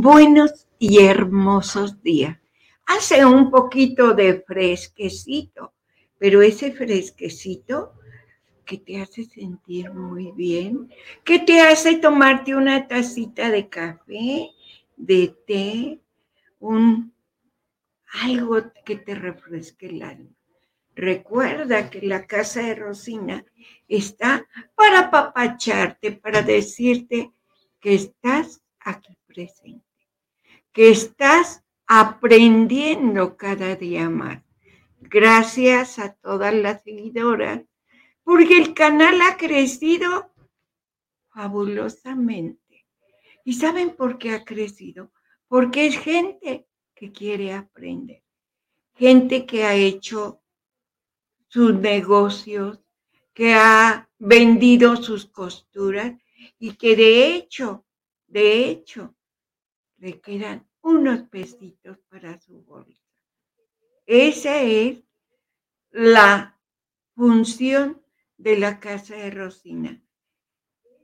[0.00, 2.38] Buenos y hermosos días.
[2.86, 5.74] Hace un poquito de fresquecito,
[6.18, 7.94] pero ese fresquecito
[8.64, 10.88] que te hace sentir muy bien,
[11.24, 14.52] que te hace tomarte una tacita de café,
[14.96, 16.00] de té,
[16.60, 17.12] un
[18.22, 20.30] algo que te refresque el alma.
[20.94, 23.44] Recuerda que la casa de Rosina
[23.88, 24.46] está
[24.76, 27.32] para apapacharte, para decirte
[27.80, 29.87] que estás aquí presente,
[30.72, 34.42] que estás aprendiendo cada día más.
[35.00, 37.62] Gracias a todas las seguidoras,
[38.22, 40.32] porque el canal ha crecido
[41.28, 42.86] fabulosamente.
[43.44, 45.12] ¿Y saben por qué ha crecido?
[45.46, 48.22] Porque es gente que quiere aprender,
[48.94, 50.42] gente que ha hecho
[51.46, 52.80] sus negocios,
[53.32, 56.12] que ha vendido sus costuras
[56.58, 57.86] y que de hecho,
[58.26, 59.14] de hecho,
[59.98, 63.02] le quedan unos pesitos para su bolsa.
[64.06, 65.02] Esa es
[65.90, 66.58] la
[67.14, 68.02] función
[68.36, 70.02] de la casa de Rosina.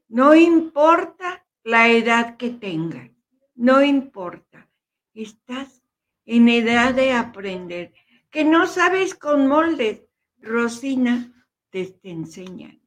[0.08, 3.10] No importa la edad que tengas,
[3.54, 4.70] no importa.
[5.12, 5.82] Estás
[6.24, 7.92] en edad de aprender.
[8.30, 10.02] Que no sabes con moldes,
[10.38, 11.32] Rosina
[11.70, 12.82] te está enseñando.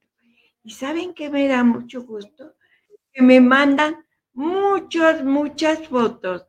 [0.62, 2.54] Y saben que me da mucho gusto
[3.12, 4.04] que me mandan
[4.38, 6.46] muchas, muchas fotos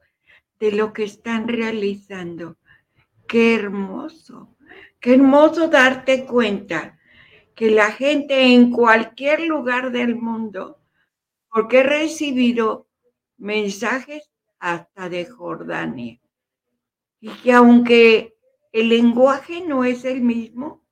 [0.60, 2.58] de lo que están realizando.
[3.28, 4.56] Qué hermoso,
[5.00, 7.00] qué hermoso darte cuenta
[7.56, 10.80] que la gente en cualquier lugar del mundo,
[11.52, 12.88] porque he recibido
[13.38, 14.30] mensajes
[14.60, 16.22] hasta de Jordania,
[17.20, 18.38] y que aunque
[18.72, 20.84] el lenguaje no es el mismo,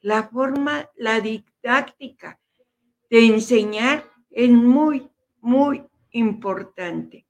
[0.00, 2.38] la forma, la didáctica
[3.10, 7.26] de enseñar es muy, muy importante.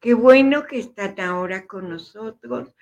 [0.00, 2.74] Qué bueno que están ahora con nosotros.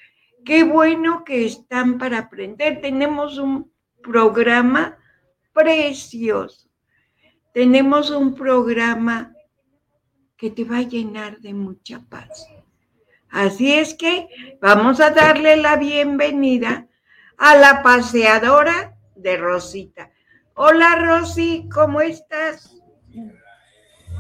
[0.45, 2.81] Qué bueno que están para aprender.
[2.81, 3.73] Tenemos un
[4.03, 4.99] programa
[5.53, 6.69] precioso.
[7.55, 9.33] Tenemos un programa
[10.37, 12.49] que te va a llenar de mucha paz.
[13.29, 14.29] Así es que
[14.61, 16.89] vamos a darle la bienvenida
[17.39, 20.11] a la paseadora de Rosita.
[20.55, 22.82] Hola Rosy, ¿cómo estás?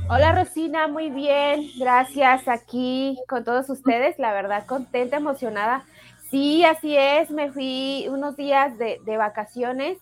[0.08, 5.84] Hola Rosina, muy bien, gracias aquí con todos ustedes, la verdad contenta, emocionada.
[6.30, 9.98] Sí, así es, me fui unos días de, vacaciones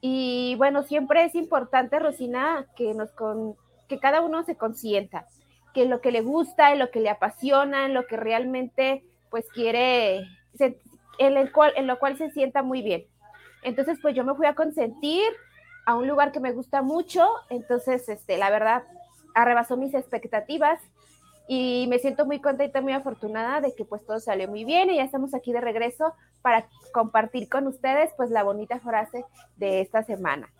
[0.00, 3.10] y bueno, siempre es importante, Rosina, que, nos
[3.88, 5.26] que cada uno se consienta,
[5.72, 9.46] que lo que le gusta, en lo que le apasiona, en lo que realmente pues
[9.50, 10.26] quiere,
[10.58, 10.76] en,
[11.18, 13.06] en lo cual se sienta muy bien.
[13.62, 15.24] Entonces, pues yo me fui a consentir
[15.86, 18.84] a un lugar que me gusta mucho, entonces, este, la verdad,
[19.38, 20.80] arrebasó mis expectativas
[21.46, 24.96] y me siento muy contenta, muy afortunada de que pues todo salió muy bien y
[24.96, 29.24] ya estamos aquí de regreso para compartir con ustedes pues la bonita frase
[29.56, 30.52] de esta semana.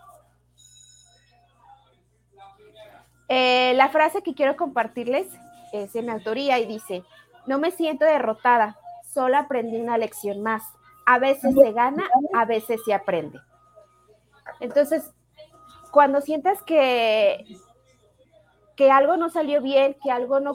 [3.28, 5.26] Eh, la frase que quiero compartirles
[5.72, 7.02] es en autoría y dice,
[7.46, 8.78] no me siento derrotada,
[9.12, 10.62] solo aprendí una lección más.
[11.04, 13.38] A veces se gana, a veces se aprende.
[14.60, 15.10] Entonces,
[15.90, 17.44] cuando sientas que
[18.78, 20.52] que algo no salió bien, que algo no,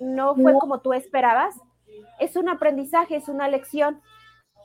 [0.00, 1.54] no fue como tú esperabas,
[2.18, 4.00] es un aprendizaje, es una lección.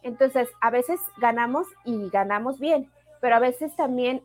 [0.02, 2.90] Entonces, a veces ganamos y ganamos bien,
[3.20, 4.24] pero a veces también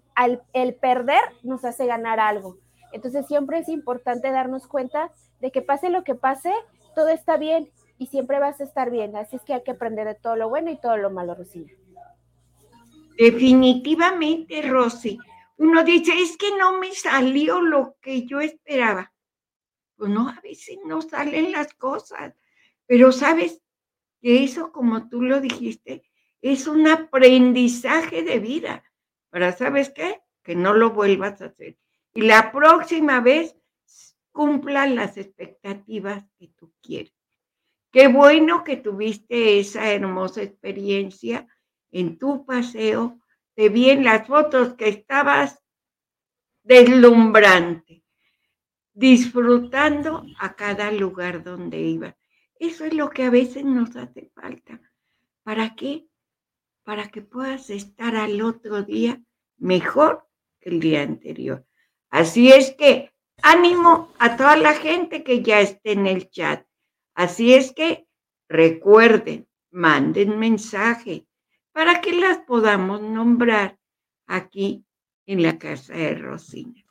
[0.53, 2.59] el perder nos hace ganar algo.
[2.93, 5.11] Entonces, siempre es importante darnos cuenta
[5.41, 6.53] de que pase lo que pase,
[6.95, 7.69] todo está bien
[7.99, 9.17] y siempre vas a estar bien.
[9.17, 11.73] Así es que hay que aprender de todo lo bueno y todo lo malo, Rosina.
[13.19, 15.19] Definitivamente, Rosy
[15.57, 19.13] uno dice, es que no me salió lo que yo esperaba.
[19.97, 22.35] Pues no, a veces no salen las cosas,
[22.87, 23.63] pero sabes
[24.21, 26.03] que eso, como tú lo dijiste,
[26.43, 28.85] es un aprendizaje de vida
[29.31, 30.21] para, ¿sabes qué?
[30.43, 31.79] Que no lo vuelvas a hacer.
[32.15, 33.57] Y la próxima vez
[34.33, 37.15] cumplan las expectativas que tú quieres.
[37.91, 41.49] Qué bueno que tuviste esa hermosa experiencia
[41.91, 43.19] en tu paseo
[43.57, 45.63] te vi en las fotos que estabas
[46.63, 48.05] deslumbrante,
[48.93, 52.15] disfrutando a cada lugar donde ibas.
[52.59, 54.81] Eso es lo que a veces nos hace falta.
[55.43, 56.07] ¿Para qué?
[56.85, 59.23] Para que puedas estar al otro día
[59.57, 60.29] mejor
[60.61, 61.65] el día anterior.
[62.11, 63.13] Así es que
[63.43, 66.67] ánimo a toda la gente que ya esté en el chat.
[67.15, 68.07] Así es que
[68.49, 71.27] recuerden, manden mensaje
[71.77, 73.77] para que las podamos nombrar
[74.27, 74.87] aquí
[75.27, 76.83] en la casa de Rosina.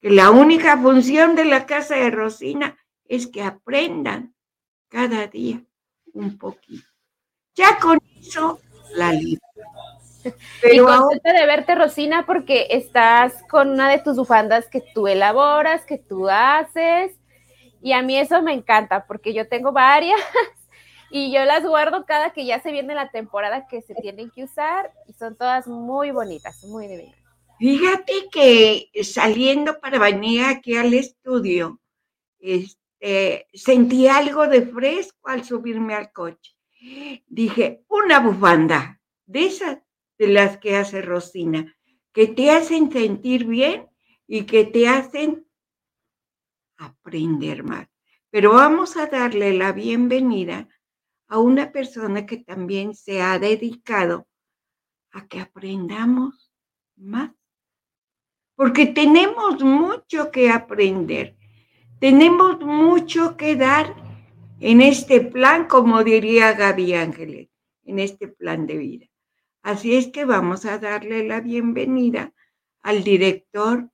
[0.00, 4.34] Que la única función de la casa de Rosina es que aprendan
[4.88, 5.62] cada día
[6.14, 6.88] un poquito.
[7.54, 8.58] Ya con eso
[8.94, 9.42] la libro.
[10.62, 15.06] Pero y contenta de verte, Rosina, porque estás con una de tus bufandas que tú
[15.06, 17.12] elaboras, que tú haces.
[17.82, 20.18] Y a mí eso me encanta, porque yo tengo varias
[21.10, 24.44] y yo las guardo cada que ya se viene la temporada que se tienen que
[24.44, 27.18] usar y son todas muy bonitas, muy divinas.
[27.58, 31.80] Fíjate que saliendo para venir aquí al estudio,
[32.38, 36.56] este, sentí algo de fresco al subirme al coche.
[37.26, 39.78] Dije, una bufanda de esas
[40.16, 41.76] de las que hace Rosina,
[42.12, 43.88] que te hacen sentir bien
[44.26, 45.46] y que te hacen
[46.78, 47.88] aprender más.
[48.30, 50.68] Pero vamos a darle la bienvenida
[51.30, 54.26] a una persona que también se ha dedicado
[55.12, 56.52] a que aprendamos
[56.96, 57.30] más.
[58.56, 61.36] Porque tenemos mucho que aprender,
[62.00, 63.94] tenemos mucho que dar
[64.58, 67.48] en este plan, como diría Gaby Ángeles,
[67.84, 69.06] en este plan de vida.
[69.62, 72.34] Así es que vamos a darle la bienvenida
[72.82, 73.88] al director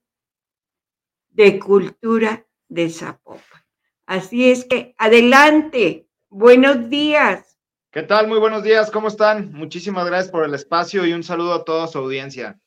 [1.28, 3.62] de Cultura de Zapopan.
[4.06, 7.58] Así es que adelante, buenos días.
[7.90, 8.28] ¿Qué tal?
[8.28, 9.52] Muy buenos días, ¿cómo están?
[9.52, 12.58] Muchísimas gracias por el espacio y un saludo a toda su audiencia.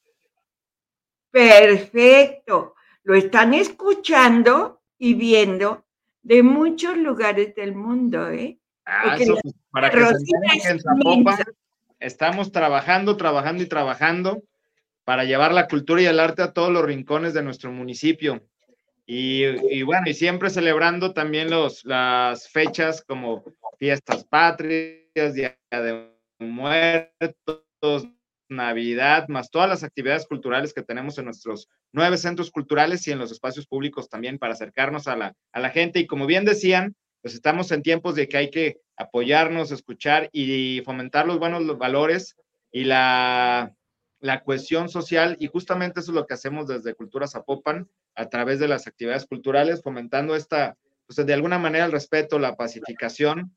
[1.31, 5.85] Perfecto, lo están escuchando y viendo
[6.23, 8.59] de muchos lugares del mundo, ¿eh?
[8.85, 11.37] Ah, eso, pues, para que se en Zapopan
[11.99, 14.41] estamos trabajando, trabajando y trabajando
[15.03, 18.43] para llevar la cultura y el arte a todos los rincones de nuestro municipio.
[19.11, 23.43] Y, bueno, y siempre celebrando también los, las fechas como
[23.79, 28.07] fiestas patrias, Día de Muertos,
[28.49, 33.17] Navidad, más todas las actividades culturales que tenemos en nuestros nueve centros culturales y en
[33.17, 35.97] los espacios públicos también para acercarnos a la, a la gente.
[35.97, 40.83] Y como bien decían, pues estamos en tiempos de que hay que apoyarnos, escuchar y
[40.85, 42.35] fomentar los buenos valores
[42.71, 43.73] y la,
[44.19, 45.37] la cohesión social.
[45.39, 49.25] Y justamente eso es lo que hacemos desde Cultura Zapopan a través de las actividades
[49.25, 50.77] culturales, fomentando esta,
[51.07, 53.55] pues de alguna manera el respeto, la pacificación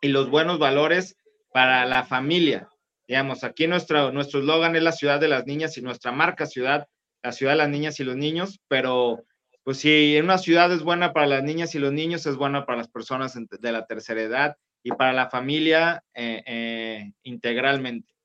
[0.00, 1.16] y los buenos valores
[1.52, 2.68] para la familia.
[3.06, 6.86] Digamos, aquí nuestro nuestro eslogan es la ciudad de las niñas y nuestra marca ciudad,
[7.22, 9.24] la ciudad de las niñas y los niños, pero
[9.64, 12.78] pues si una ciudad es buena para las niñas y los niños, es buena para
[12.78, 18.17] las personas de la tercera edad y para la familia eh, eh, integralmente.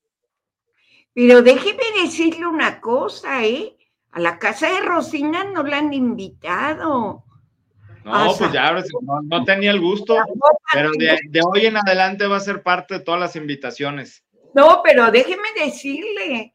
[1.14, 3.76] Pero déjeme decirle una cosa, ¿eh?
[4.10, 7.24] A la casa de Rosina no la han invitado.
[8.04, 8.76] No, pues ya
[9.22, 10.18] no, tenía el gusto,
[10.72, 14.22] pero de, de, hoy en adelante va a ser parte de todas las invitaciones.
[14.54, 16.54] No, pero déjeme decirle,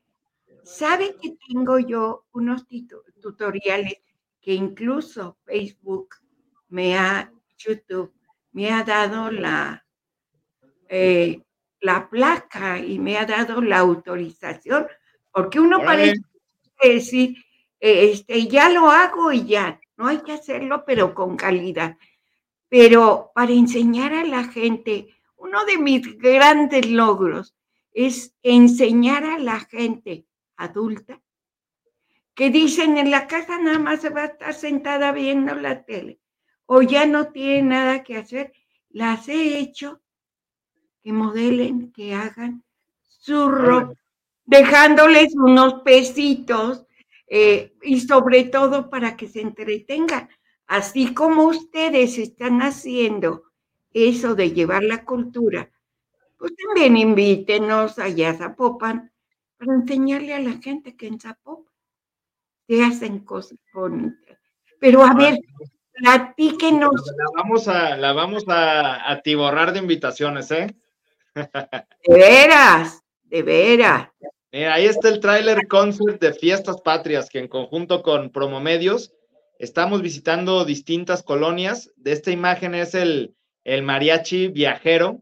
[0.64, 2.66] ¿sabe que tengo yo unos
[3.20, 4.00] tutoriales
[4.42, 6.16] que incluso Facebook
[6.70, 8.13] me ha, YouTube,
[8.51, 9.84] me ha dado la,
[10.88, 11.42] eh,
[11.81, 14.88] la placa y me ha dado la autorización,
[15.31, 16.21] porque uno parece
[16.81, 17.36] decir,
[17.79, 21.98] este, ya lo hago y ya, no hay que hacerlo, pero con calidad.
[22.67, 25.07] Pero para enseñar a la gente,
[25.38, 27.55] uno de mis grandes logros
[27.91, 30.25] es enseñar a la gente
[30.57, 31.21] adulta
[32.39, 36.19] que dicen en la casa nada más se va a estar sentada viendo la tele
[36.65, 38.53] o ya no tiene nada que hacer,
[38.89, 40.01] las he hecho
[41.10, 42.63] que modelen, que hagan
[43.08, 43.96] su ropa,
[44.46, 46.86] dejándoles unos pesitos
[47.28, 50.30] eh, y sobre todo para que se entretengan,
[50.68, 53.44] así como ustedes están haciendo
[53.92, 55.72] eso de llevar la cultura,
[56.38, 59.12] pues también invítenos allá a Zapopan
[59.58, 61.74] para enseñarle a la gente que en Zapopan
[62.68, 64.38] se hacen cosas bonitas.
[64.80, 65.39] Pero a ver,
[65.92, 66.92] platíquenos.
[67.18, 70.75] La vamos a, la vamos a atiborrar de invitaciones, ¿eh?
[72.08, 74.10] De veras, de veras.
[74.51, 79.13] ahí está el tráiler concert de Fiestas Patrias, que en conjunto con Promomedios
[79.60, 81.91] estamos visitando distintas colonias.
[81.98, 85.22] De esta imagen es el, el mariachi viajero,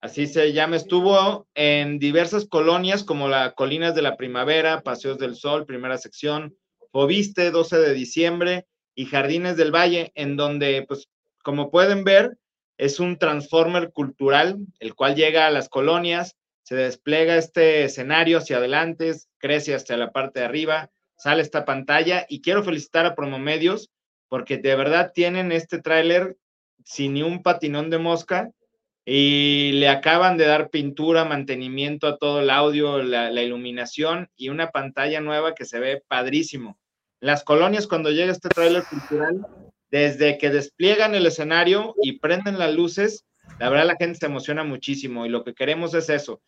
[0.00, 5.34] así se llama, estuvo en diversas colonias como la Colinas de la Primavera, Paseos del
[5.34, 6.56] Sol, primera sección,
[6.92, 11.08] Fobiste, 12 de diciembre y Jardines del Valle, en donde, pues,
[11.42, 12.38] como pueden ver,
[12.78, 18.58] es un transformer cultural, el cual llega a las colonias, se despliega este escenario hacia
[18.58, 23.90] adelante, crece hasta la parte de arriba, sale esta pantalla y quiero felicitar a Promomedios
[24.28, 26.36] porque de verdad tienen este tráiler
[26.84, 28.50] sin ni un patinón de mosca
[29.04, 34.70] y le acaban de dar pintura, mantenimiento a todo el audio, la, iluminación y una
[34.70, 36.78] pantalla nueva que se ve padrísimo.
[37.20, 39.46] Las colonias cuando llega este tráiler cultural,
[39.90, 43.24] desde que despliegan el escenario y prenden las luces,
[43.58, 46.42] la verdad la gente se emociona muchísimo y lo que queremos es eso,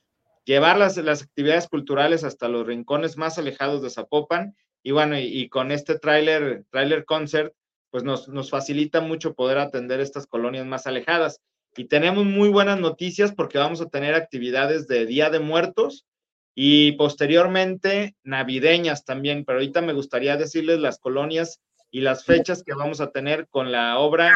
[0.44, 5.48] llevar las, las actividades culturales hasta los rincones más alejados de Zapopan y bueno, y,
[5.48, 7.52] con este tráiler, tráiler concert,
[7.90, 11.40] pues nos, nos facilita mucho poder atender estas colonias más alejadas.
[11.76, 16.06] Y tenemos muy buenas noticias porque vamos a tener actividades de Día de Muertos
[16.54, 22.74] y posteriormente navideñas también, pero ahorita me gustaría decirles las colonias y las fechas que
[22.74, 24.34] vamos a tener con la obra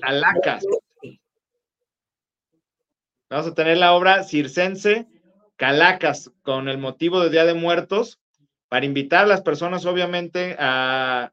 [0.00, 0.64] Calacas.
[3.28, 5.06] Vamos a tener la obra circense
[5.56, 8.20] Calacas con el motivo de Día de Muertos
[8.68, 11.32] para invitar a las personas obviamente a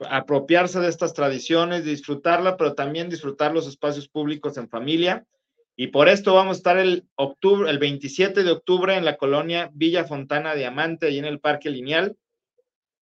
[0.00, 5.26] apropiarse de estas tradiciones, disfrutarla, pero también disfrutar los espacios públicos en familia.
[5.74, 9.70] Y por esto vamos a estar el, octubre, el 27 de octubre en la colonia
[9.74, 12.16] Villa Fontana Diamante, ahí en el Parque Lineal.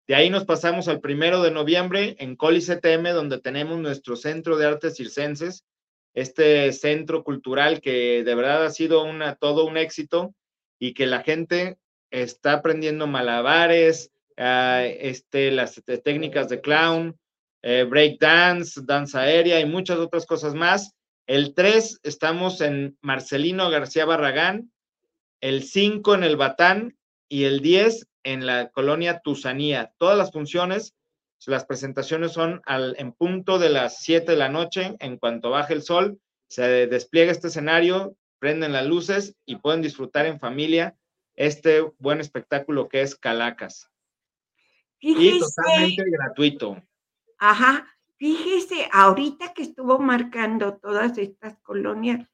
[0.07, 4.57] De ahí nos pasamos al primero de noviembre en Coli CTM, donde tenemos nuestro Centro
[4.57, 5.63] de Artes Circenses,
[6.13, 10.33] este centro cultural que de verdad ha sido una, todo un éxito
[10.79, 11.77] y que la gente
[12.11, 17.17] está aprendiendo malabares, Ah, este, las técnicas de clown,
[17.61, 20.93] eh, break dance, danza aérea y muchas otras cosas más.
[21.27, 24.71] El 3 estamos en Marcelino García Barragán,
[25.39, 26.97] el 5 en el Batán
[27.29, 29.93] y el 10 en la colonia Tusanía.
[29.97, 30.95] Todas las funciones,
[31.45, 34.95] las presentaciones son al, en punto de las 7 de la noche.
[34.99, 40.25] En cuanto baje el sol, se despliega este escenario, prenden las luces y pueden disfrutar
[40.25, 40.95] en familia
[41.35, 43.89] este buen espectáculo que es Calacas
[45.03, 46.81] y totalmente gratuito.
[47.37, 52.25] Ajá, fíjese, ahorita que estuvo marcando todas estas colonias,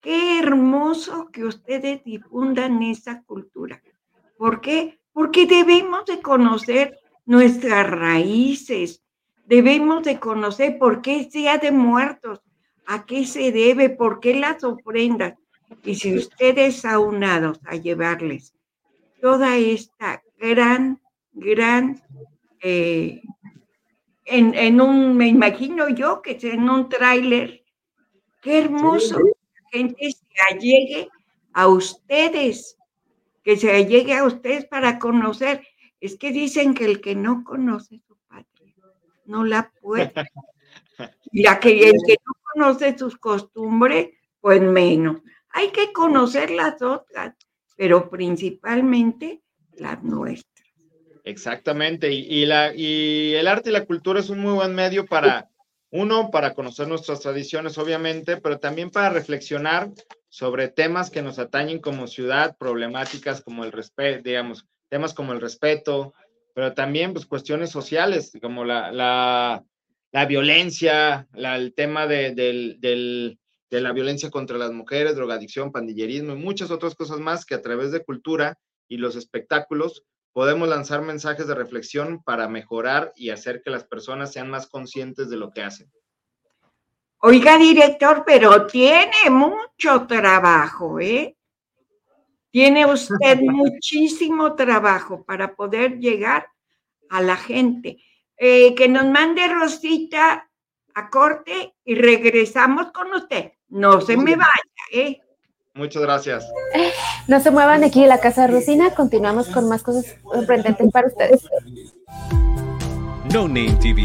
[0.00, 3.80] qué hermoso que ustedes difundan esa cultura.
[4.36, 4.98] ¿Por qué?
[5.16, 9.02] Porque debemos de conocer nuestras raíces,
[9.46, 12.42] debemos de conocer por qué es Día de Muertos,
[12.84, 15.32] a qué se debe, por qué las ofrendas.
[15.82, 18.52] Y si ustedes aunados a llevarles
[19.22, 21.00] toda esta gran
[21.32, 22.02] gran,
[22.62, 23.22] eh,
[24.26, 27.64] en, un, me imagino yo que es en un tráiler,
[28.42, 29.32] qué hermoso que
[29.62, 31.08] la gente se allegue
[31.54, 32.76] a ustedes,
[33.46, 35.64] que se allegue a ustedes para conocer.
[36.00, 38.74] Es que dicen que el que no conoce su patria
[39.24, 40.12] no la puede.
[41.30, 44.08] Y la que, el que no conoce sus costumbres,
[44.40, 45.20] pues menos.
[45.50, 47.34] Hay que conocer las otras,
[47.76, 49.42] pero principalmente
[49.74, 50.66] las nuestras.
[51.22, 55.50] Exactamente, y, la, y el arte y la cultura es un muy buen medio para,
[55.90, 59.90] uno, para conocer nuestras tradiciones, obviamente, pero también para reflexionar
[60.36, 65.40] sobre temas que nos atañen como ciudad, problemáticas como el respeto, digamos, temas como el
[65.40, 66.12] respeto,
[66.54, 69.64] pero también pues cuestiones sociales, como la, la,
[70.12, 73.38] la violencia, el tema de, del, del,
[73.70, 77.62] de la violencia contra las mujeres, drogadicción, pandillerismo y muchas otras cosas más que a
[77.62, 83.62] través de cultura y los espectáculos podemos lanzar mensajes de reflexión para mejorar y hacer
[83.62, 85.90] que las personas sean más conscientes de lo que hacen.
[87.20, 91.36] Oiga, director, pero tiene mucho trabajo, ¿eh?
[92.50, 96.48] Tiene usted muchísimo trabajo para poder llegar
[97.10, 97.98] a la gente.
[98.38, 100.50] Eh, que nos mande Rosita
[100.94, 103.52] a corte y regresamos con usted.
[103.68, 104.52] No se me vaya,
[104.92, 105.20] ¿eh?
[105.74, 106.50] Muchas gracias.
[107.28, 111.08] No se muevan aquí de la casa de Rosina, continuamos con más cosas sorprendentes para
[111.08, 111.46] ustedes.
[113.32, 114.04] No Name TV.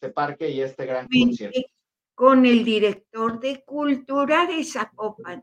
[0.00, 1.60] este parque y este gran concierto.
[2.14, 5.42] Con el director de Cultura de Zapopan.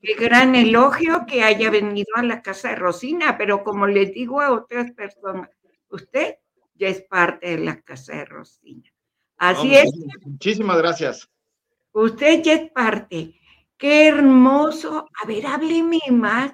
[0.00, 4.40] Qué gran elogio que haya venido a la casa de Rosina, pero como les digo
[4.40, 5.48] a otras personas,
[5.88, 6.36] usted
[6.74, 8.88] ya es parte de la casa de Rosina.
[9.38, 9.90] Así es.
[10.24, 11.28] Muchísimas gracias.
[11.92, 13.34] Usted ya es parte.
[13.76, 15.08] Qué hermoso.
[15.22, 16.52] A ver, hábleme más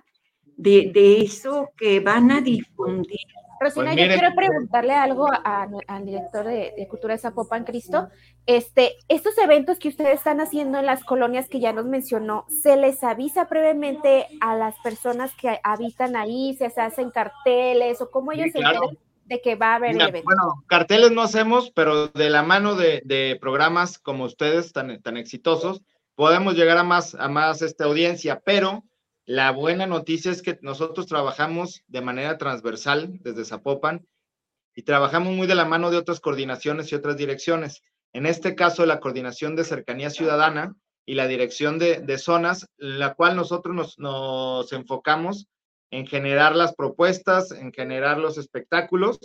[0.56, 3.20] de, de eso que van a difundir
[3.60, 8.08] Rosina, pues yo quiero preguntarle algo al director de, Cultura de Zapopan, Cristo.
[8.46, 12.76] Este, estos eventos que ustedes están haciendo en las colonias que ya nos mencionó, ¿se
[12.76, 16.56] les avisa previamente a las personas que habitan ahí?
[16.56, 20.24] ¿Se hacen carteles o cómo ellos se enteran de que va a haber el evento?
[20.24, 25.82] Bueno, carteles no hacemos, pero de la mano de, programas como ustedes tan, tan exitosos,
[26.14, 28.84] podemos llegar a más, a más esta audiencia, pero
[29.28, 34.08] la buena noticia es que nosotros trabajamos de manera transversal desde Zapopan
[34.74, 37.82] y trabajamos muy de la mano de otras coordinaciones y otras direcciones.
[38.14, 43.36] En este caso, la coordinación de cercanía ciudadana y la dirección de, zonas, la cual
[43.36, 45.46] nosotros nos, enfocamos
[45.90, 49.18] en generar las propuestas, en generar los espectáculos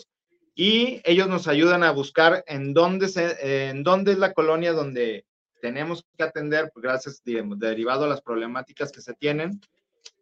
[0.53, 5.23] y ellos nos ayudan a buscar en dónde, se, en dónde es la colonia donde
[5.61, 9.61] tenemos que atender, pues, gracias, derivado a las problemáticas que se tienen,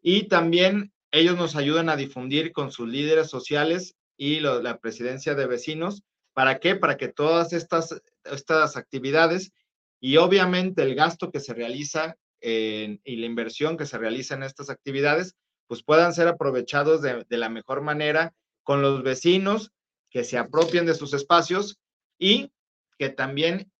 [0.01, 5.47] y también ellos nos ayudan a difundir con sus líderes sociales y la presidencia de
[5.47, 6.03] vecinos.
[6.33, 6.75] ¿Para qué?
[6.75, 9.51] Para que todas estas, estas actividades
[9.99, 14.69] y obviamente el gasto que se realiza y la inversión que se realiza en estas
[14.69, 15.35] actividades,
[15.67, 18.33] pues puedan ser aprovechados de, de la mejor manera
[18.63, 19.71] con los vecinos
[20.09, 21.79] que se apropien de sus espacios
[22.17, 22.51] y
[22.97, 23.71] que también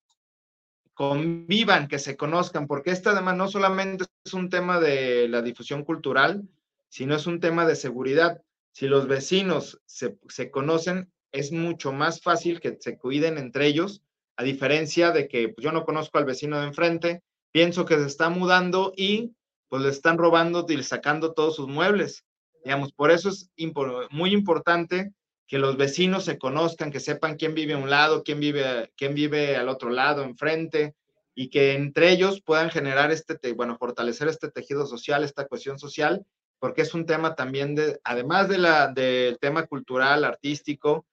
[1.02, 5.84] convivan, que se conozcan, porque este además no solamente es un tema de la difusión
[5.84, 6.48] cultural,
[6.90, 8.44] sino es un tema de seguridad.
[8.72, 14.04] Si los vecinos se, conocen, es mucho más fácil que se cuiden entre ellos,
[14.38, 18.06] a diferencia de que pues, yo no conozco al vecino de enfrente, pienso que se
[18.06, 19.34] está mudando y
[19.70, 22.26] pues le están robando y sacando todos sus muebles.
[22.64, 23.50] Digamos, por eso es
[24.12, 25.14] muy importante
[25.52, 29.14] que los vecinos se conozcan, que sepan quién vive a un lado, quién vive, quién
[29.14, 30.96] vive al otro lado, enfrente,
[31.36, 36.26] y que entre ellos puedan generar este, bueno, fortalecer este tejido social, esta cohesión social,
[36.58, 41.06] porque es un tema también de, además de la, del tema cultural, artístico,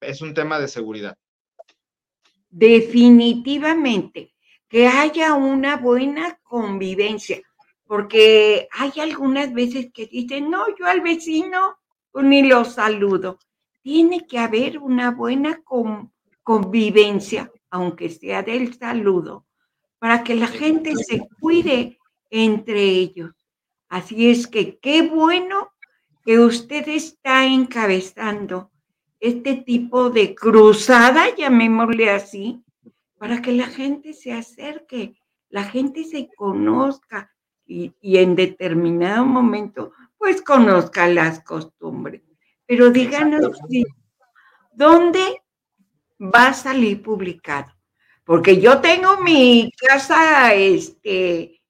[0.00, 1.16] es un tema de seguridad.
[2.50, 4.34] Definitivamente,
[4.68, 7.40] que haya una buena convivencia,
[7.86, 11.78] porque hay algunas veces que dicen, no, yo al vecino
[12.22, 13.38] ni lo saludo.
[13.82, 15.62] Tiene que haber una buena
[16.42, 19.46] convivencia, aunque sea del saludo,
[19.98, 21.98] para que la gente se cuide
[22.30, 23.32] entre ellos.
[23.88, 25.70] Así es que qué bueno
[26.24, 28.70] que usted está encabezando
[29.20, 32.62] este tipo de cruzada, llamémosle así,
[33.18, 35.14] para que la gente se acerque,
[35.48, 37.30] la gente se conozca
[37.66, 39.92] y, y en determinado momento
[40.24, 42.22] pues conozca las costumbres.
[42.64, 43.58] Pero díganos,
[44.72, 45.42] ¿dónde
[46.18, 47.70] va a salir publicado?
[48.24, 51.60] Porque yo tengo mi casa este,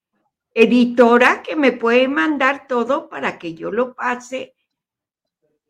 [0.53, 4.55] editora que me puede mandar todo para que yo lo pase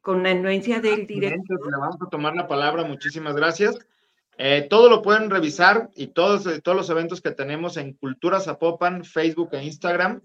[0.01, 1.59] con la anuencia del director.
[1.65, 3.79] Le vamos a tomar la palabra, muchísimas gracias.
[4.37, 9.03] Eh, todo lo pueden revisar y todos, todos los eventos que tenemos en Cultura Zapopan,
[9.03, 10.21] Facebook e Instagram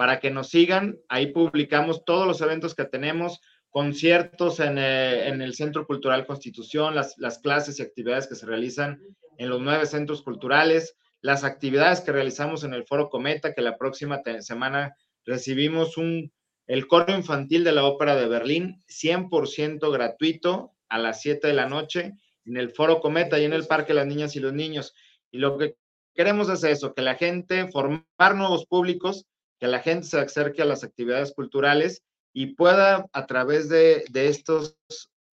[0.00, 0.98] para que nos sigan.
[1.10, 7.18] Ahí publicamos todos los eventos que tenemos, conciertos en, eh, el Centro Cultural Constitución, las,
[7.18, 8.98] las clases y actividades que se realizan
[9.36, 13.76] en los nueve centros culturales, las actividades que realizamos en el Foro Cometa, que la
[13.76, 16.32] próxima semana recibimos un,
[16.66, 21.68] el coro infantil de la Ópera de Berlín, 100% gratuito a las 7 de la
[21.68, 22.14] noche
[22.46, 24.94] en el Foro Cometa y en el Parque Las Niñas y los Niños.
[25.30, 25.76] Y lo que
[26.14, 29.26] queremos es eso, que la gente, formar nuevos públicos,
[29.60, 34.78] que la gente se acerque a las actividades culturales y pueda a través de, estos,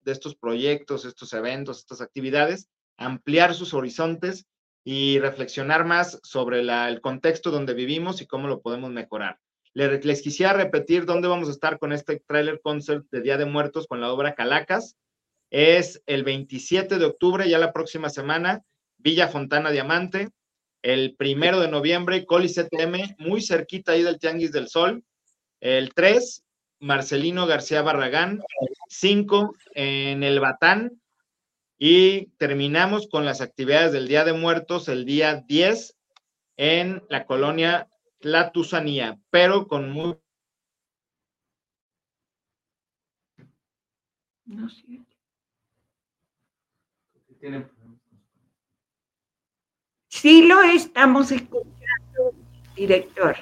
[0.02, 4.46] de estos proyectos, estos eventos, estas actividades, ampliar sus horizontes
[4.84, 9.40] y reflexionar más sobre el contexto donde vivimos y cómo lo podemos mejorar.
[9.74, 13.46] Les, les, quisiera repetir dónde vamos a estar con este trailer concert de Día de
[13.46, 14.98] Muertos con la obra Calacas.
[15.52, 18.63] Es el 27 de octubre, ya la próxima semana,
[18.98, 20.30] Villa Fontana Diamante.
[20.88, 25.04] El primero de noviembre, Coli CTM, muy cerquita ahí del Tianguis del Sol.
[25.60, 26.45] El 3,
[26.80, 28.41] Marcelino García Barragán.
[28.88, 31.02] 5, en el Batán,
[31.78, 35.97] y terminamos con las actividades del Día de Muertos el día 10
[36.56, 37.89] en la colonia
[38.21, 40.15] La Tusanía, pero con muy...
[44.45, 45.06] No sé.
[50.21, 52.34] Sí lo estamos escuchando,
[52.75, 53.36] director.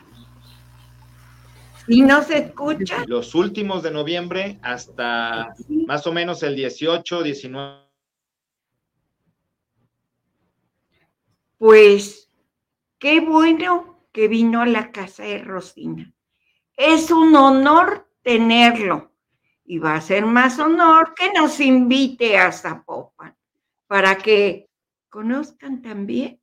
[1.87, 3.05] ¿Y no se escucha?
[3.07, 5.53] Los últimos de noviembre hasta
[5.87, 7.79] más o menos el 18, 19
[11.57, 12.29] Pues
[12.99, 16.13] qué bueno que vino a la casa de Rosina.
[16.75, 19.13] Es un honor tenerlo
[19.63, 23.33] y va a ser más honor que nos invite a Zapopan
[23.87, 24.67] para que
[25.09, 26.41] conozcan también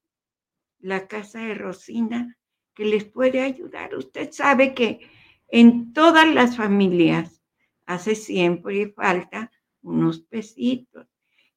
[0.82, 2.36] la casa de Rosina
[2.74, 3.94] que les puede ayudar.
[3.94, 5.00] Usted sabe que
[5.48, 7.42] en todas las familias
[7.86, 9.50] hace siempre falta
[9.82, 11.06] unos pesitos.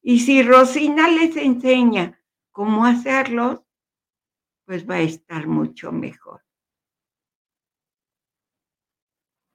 [0.02, 3.66] Y si Rosina les enseña cómo hacerlo,
[4.66, 6.42] pues va a estar mucho mejor.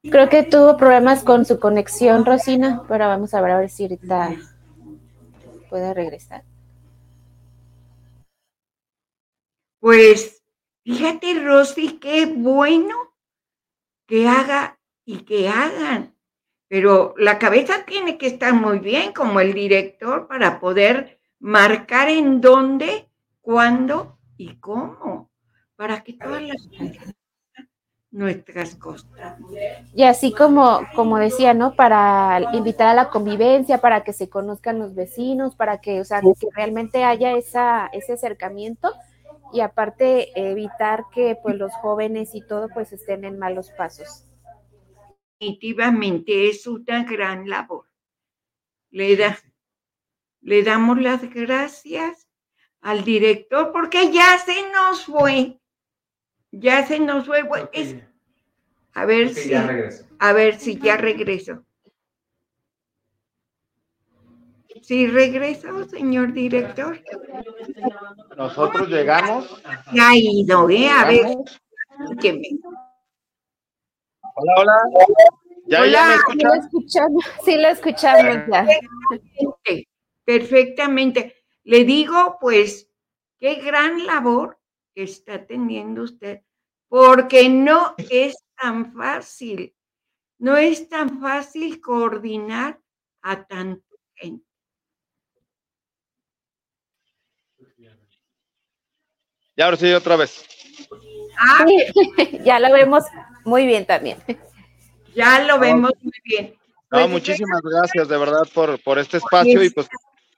[0.03, 3.83] Creo que tuvo problemas con su conexión, Rosina, pero vamos a ver a ver si
[3.83, 4.35] ahorita
[5.69, 6.43] puede regresar.
[9.81, 10.45] Pues
[10.85, 12.95] fíjate, Rosy, qué bueno
[14.07, 16.15] que haga y que hagan.
[16.69, 22.41] Pero la cabeza tiene que estar muy bien como el director para poder marcar en
[22.41, 23.09] dónde,
[23.41, 25.31] cuándo y cómo,
[25.75, 26.69] para que todas las
[28.13, 29.39] nuestras cosas.
[29.95, 31.75] Y así como, como decía, ¿no?
[31.75, 36.21] Para invitar a la convivencia, para que se conozcan los vecinos, para que, o sea,
[36.21, 38.93] que realmente haya esa, ese acercamiento
[39.53, 44.27] y aparte evitar que pues los jóvenes y todo pues estén en malos pasos.
[45.39, 47.87] Definitivamente es una gran labor.
[48.91, 49.39] Le da,
[50.41, 52.29] le damos las gracias
[52.81, 55.59] al director porque ya se nos fue.
[56.51, 57.41] Ya se nos fue.
[58.93, 61.65] a ver si a ver si ya regreso.
[64.83, 67.03] Si regresó, señor director.
[68.37, 69.63] Nosotros llegamos.
[69.93, 70.89] Ya ha ido, ¿eh?
[70.89, 71.27] A ver.
[74.35, 74.81] Hola, hola.
[75.67, 77.25] ¿Ya, ya me escuchamos.
[77.45, 78.67] Sí, lo escuchamos ya
[80.31, 81.35] perfectamente.
[81.65, 82.89] Le digo, pues,
[83.39, 84.61] qué gran labor
[84.95, 86.43] está teniendo usted,
[86.89, 89.75] porque no es tan fácil,
[90.39, 92.81] no es tan fácil coordinar
[93.23, 94.47] a tanta gente.
[99.61, 100.43] Ya ahora sí, otra vez.
[101.39, 101.67] Ah,
[102.45, 103.05] ya lo vemos
[103.45, 104.17] muy bien también.
[105.15, 106.55] Ya lo vemos muy bien.
[106.91, 109.87] No, pues, muchísimas gracias de verdad por, por este espacio y pues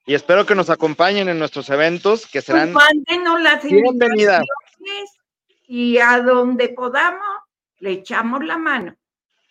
[0.06, 4.42] y espero que nos acompañen en nuestros eventos que pues serán las bienvenidas.
[5.68, 7.44] Y a donde podamos,
[7.78, 8.96] le echamos la mano.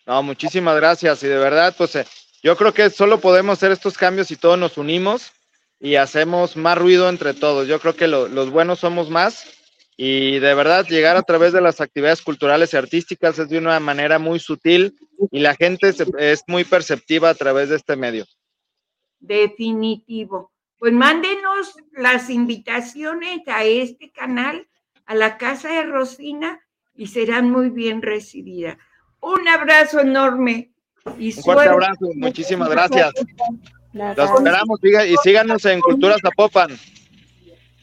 [0.04, 1.22] No, muchísimas gracias.
[1.22, 2.04] Y de verdad, pues eh,
[2.42, 5.32] yo creo que solo podemos hacer estos cambios si todos nos unimos
[5.80, 7.66] y hacemos más ruido entre todos.
[7.66, 9.61] Yo creo que los buenos somos más
[9.96, 13.78] y de verdad llegar a través de las actividades culturales y artísticas es de una
[13.80, 14.94] manera muy sutil
[15.30, 18.24] y la gente es muy perceptiva a través de este medio
[19.22, 20.52] definitivo.
[20.78, 24.68] Pues mándenos las invitaciones a este canal,
[25.06, 26.60] a la casa de Rosina,
[26.94, 28.76] y serán muy bien recibidas.
[29.20, 30.72] Un abrazo enorme.
[31.18, 33.12] Y Un fuerte abrazo, muchísimas gracias.
[33.92, 36.70] Los esperamos y síganos en Cultura Zapopan.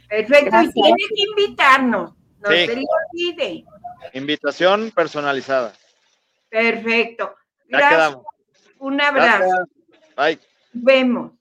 [0.10, 3.66] Perfecto, y tiene que invitarnos, no se le olvide.
[4.14, 5.74] Invitación personalizada.
[6.50, 7.36] Perfecto.
[7.68, 8.18] Gracias.
[8.80, 9.68] Un abrazo.
[10.18, 10.40] Bye.
[10.74, 11.34] Vemos.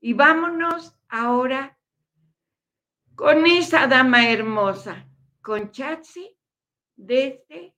[0.00, 1.76] Y vámonos ahora
[3.14, 5.06] con esa dama hermosa,
[5.42, 6.34] con Chatsi
[6.96, 7.74] desde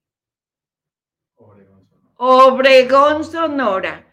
[2.17, 4.07] Obregón, Sonora.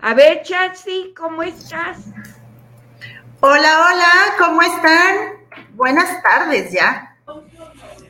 [0.00, 2.12] A ver, Chatsi, ¿cómo estás?
[3.46, 5.34] Hola, hola, ¿cómo están?
[5.74, 7.14] Buenas tardes ya.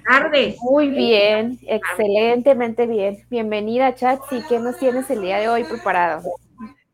[0.08, 0.54] Tardes.
[0.62, 3.26] Muy bien, excelentemente bien.
[3.30, 4.44] Bienvenida, Chatsi.
[4.48, 6.22] ¿Qué nos tienes el día de hoy preparado?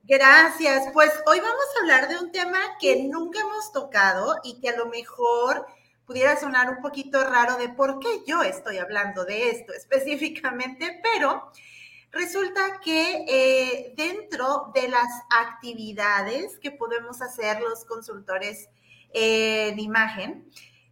[0.04, 0.84] Gracias.
[0.94, 4.76] Pues hoy vamos a hablar de un tema que nunca hemos tocado y que a
[4.78, 5.66] lo mejor
[6.06, 11.52] pudiera sonar un poquito raro de por qué yo estoy hablando de esto específicamente, pero
[12.12, 18.68] resulta que eh, dentro de las actividades que podemos hacer los consultores
[19.12, 20.50] en imagen,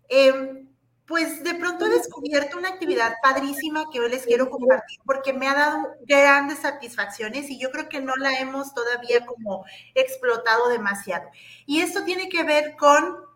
[0.09, 0.69] em,
[1.09, 5.49] pues de pronto he descubierto una actividad padrísima que hoy les quiero compartir porque me
[5.49, 11.31] ha dado grandes satisfacciones y yo creo que no la hemos todavía como explotado demasiado.
[11.65, 13.29] Y esto tiene que ver con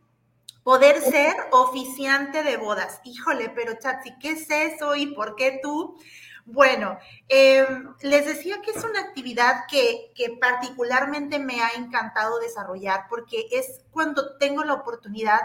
[0.62, 3.01] poder ser oficiante de bodas.
[3.05, 5.97] Híjole, pero Chatsi, ¿qué es eso y por qué tú?
[6.44, 13.46] Bueno, em, les decía que es una actividad que, particularmente me ha encantado desarrollar porque
[13.52, 15.40] es cuando tengo la oportunidad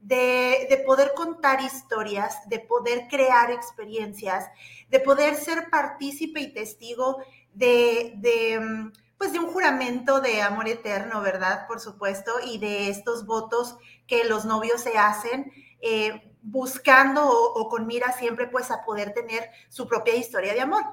[0.00, 4.46] de, poder contar historias, de poder crear experiencias,
[4.88, 7.18] de poder ser partícipe y testigo
[7.52, 11.66] de, de, pues de un juramento de amor eterno, ¿verdad?
[11.66, 13.76] Por supuesto, y de estos votos
[14.06, 15.52] que los novios se hacen.
[15.80, 20.62] Eh, buscando o, o, con mira siempre pues a poder tener su propia historia de
[20.62, 20.84] amor.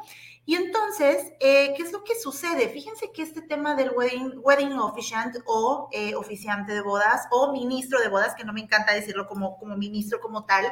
[0.47, 2.69] Y entonces, eh, ¿qué es lo que sucede?
[2.69, 7.99] Fíjense que este tema del wedding, wedding officiant o eh, oficiante de bodas o ministro
[7.99, 10.65] de bodas, que no me encanta decirlo como, como ministro como tal,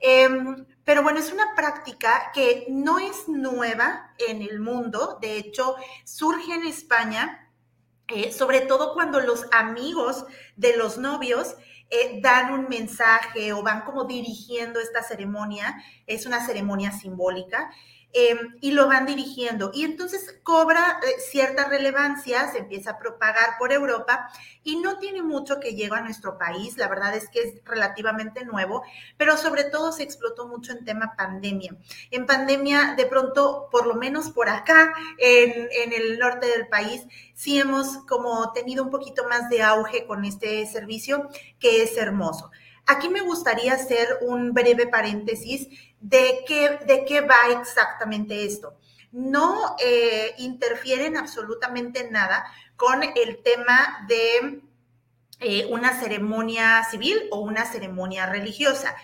[0.00, 5.76] em, pero bueno, es una práctica que no es nueva en el mundo, de hecho,
[6.02, 7.52] surge en España,
[8.08, 11.54] eh, sobre todo cuando los amigos de los novios
[12.20, 17.70] dan un mensaje o van como dirigiendo esta ceremonia, es una ceremonia simbólica.
[18.16, 19.72] Em, y lo van dirigiendo.
[19.74, 24.30] Y entonces cobra eh, cierta relevancia, se empieza a propagar por Europa
[24.62, 26.76] y no tiene mucho que llega a nuestro país.
[26.76, 28.84] La verdad es que es relativamente nuevo,
[29.16, 31.76] pero sobre todo se explotó mucho en tema pandemia.
[32.12, 37.02] En pandemia, de pronto, por lo menos por acá, en, en el norte del país,
[37.34, 42.52] sí hemos como tenido un poquito más de auge con este servicio, que es hermoso.
[42.86, 45.68] Aquí me gustaría hacer un breve paréntesis
[46.04, 48.76] de qué, de qué va exactamente esto.
[49.10, 52.44] No eh, interfieren absolutamente nada
[52.76, 54.60] con el tema de
[55.40, 58.94] eh, una ceremonia civil o una ceremonia religiosa.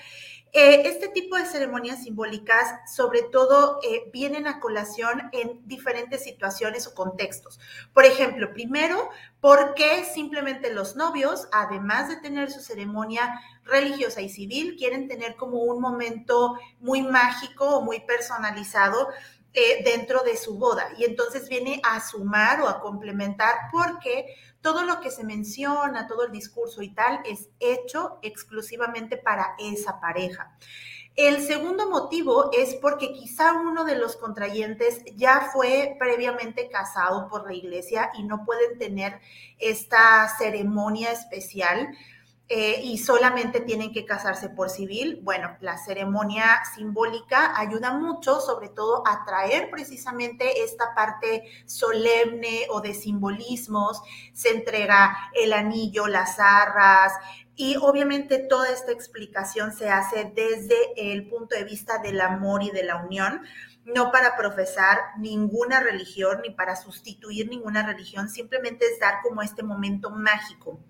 [0.53, 3.81] Eh, este tipo de ceremonias simbólicas, sobre todo,
[4.13, 7.61] vienen a colación en diferentes situaciones o contextos.
[7.95, 9.09] Por ejemplo, primero,
[9.41, 15.63] porque simplemente los novios, además de tener su ceremonia religiosa y civil, quieren tener como
[15.63, 19.09] un momento muy mágico o muy personalizado
[19.53, 20.91] eh, dentro de su boda.
[20.97, 26.27] Y entonces viene a sumar o a complementar porque todo lo que se menciona, todo
[26.27, 30.57] el discurso y tal, es hecho exclusivamente para esa pareja.
[31.17, 37.47] El segundo motivo es porque quizá uno de los contrayentes ya fue previamente casado por
[37.47, 39.19] la iglesia y no pueden tener
[39.59, 41.89] esta ceremonia especial
[42.53, 45.21] eh, y solamente tienen que casarse por civil.
[45.23, 52.81] Bueno, la ceremonia simbólica ayuda mucho, sobre todo a traer precisamente esta parte solemne o
[52.81, 54.03] de simbolismos.
[54.33, 57.13] Se entrega el anillo, las arras,
[57.55, 62.73] y obviamente toda esta explicación se hace desde el punto de vista del amor y
[62.73, 63.43] de la unión,
[63.85, 69.63] no para profesar ninguna religión ni para sustituir ninguna religión, simplemente es dar como este
[69.63, 70.81] momento mágico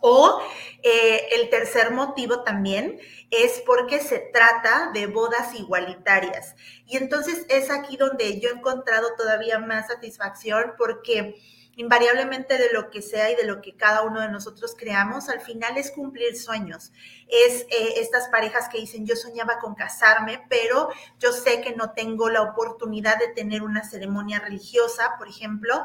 [0.00, 0.40] o
[0.82, 2.98] eh, el tercer motivo también
[3.30, 6.54] es porque se trata de bodas igualitarias.
[6.86, 11.36] Y entonces es aquí donde yo he encontrado todavía más satisfacción porque
[11.76, 15.40] invariablemente de lo que sea y de lo que cada uno de nosotros creamos, al
[15.40, 16.92] final es cumplir sueños.
[17.28, 21.92] Es eh, estas parejas que dicen, yo soñaba con casarme, pero yo sé que no
[21.92, 25.84] tengo la oportunidad de tener una ceremonia religiosa, por ejemplo,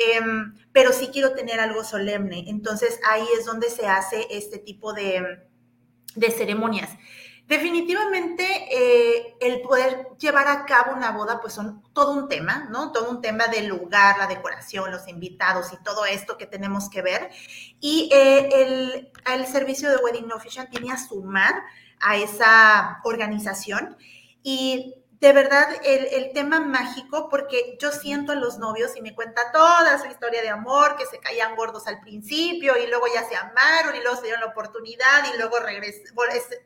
[0.00, 2.44] Em, pero sí quiero tener algo solemne.
[2.48, 5.46] Entonces ahí es donde se hace este tipo de,
[6.34, 6.90] ceremonias.
[7.46, 12.92] Definitivamente eh, el poder llevar a cabo una boda, pues son todo un tema, ¿no?
[12.92, 17.02] Todo un tema del lugar, la decoración, los invitados y todo esto que tenemos que
[17.02, 17.30] ver.
[17.80, 21.54] Y eh, el, el, servicio de Wedding Official tiene a sumar
[22.00, 23.96] a esa organización
[24.42, 29.52] y de verdad el, tema mágico, porque yo siento a los novios y me cuenta
[29.52, 33.36] toda su historia de amor, que se caían gordos al principio y luego ya se
[33.36, 35.56] amaron y luego se dieron la oportunidad y luego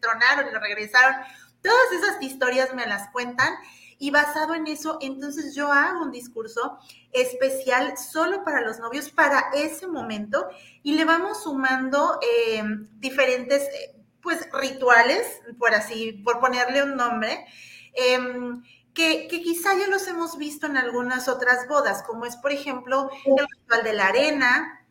[0.01, 1.17] tronaron y lo regresaron.
[1.63, 3.55] Todas esas historias me las cuentan
[3.99, 6.79] y basado en eso, entonces yo hago un discurso
[7.13, 10.47] especial solo para los novios, para ese momento,
[10.83, 12.63] y le vamos sumando eh,
[12.99, 17.47] diferentes, eh, pues, rituales, por así, por ponerle un nombre,
[17.95, 23.11] em, que, quizá ya los hemos visto en algunas otras bodas, como es, por ejemplo,
[23.25, 24.87] el ritual de la arena,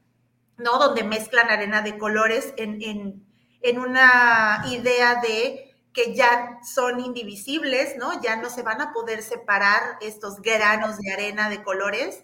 [0.58, 0.78] ¿no?
[0.78, 3.26] Donde mezclan arena de colores en,
[3.62, 8.22] en una idea de que ya son indivisibles, ¿no?
[8.22, 12.24] Ya no se van a poder separar estos granos de arena de colores.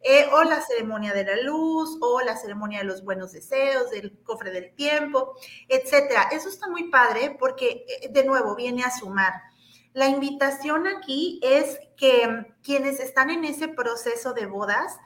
[0.00, 4.16] Eh, o la ceremonia de la luz, o la ceremonia de los buenos deseos, del
[4.22, 5.34] cofre del tiempo,
[5.66, 6.28] etcétera.
[6.30, 9.32] Eso está muy padre porque, eh, de nuevo, viene a sumar.
[9.98, 14.96] La invitación aquí es que quienes están en ese proceso de bodas,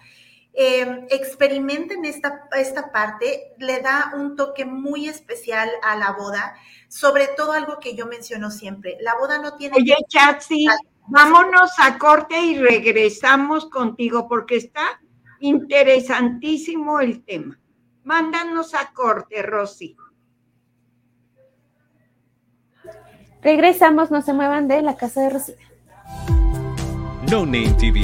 [0.52, 6.54] eh, experimenten esta, esta parte, le da un toque muy especial a la boda
[6.88, 9.76] sobre todo algo que yo menciono siempre, la boda no tiene...
[9.78, 10.66] Oye, Chatsi,
[11.06, 15.00] vámonos a corte y regresamos contigo porque está
[15.40, 17.58] interesantísimo el tema.
[18.04, 19.96] Mándanos a corte, Rosy.
[23.42, 25.54] Regresamos, no se muevan de la casa de Rosy.
[27.30, 28.02] No Name TV.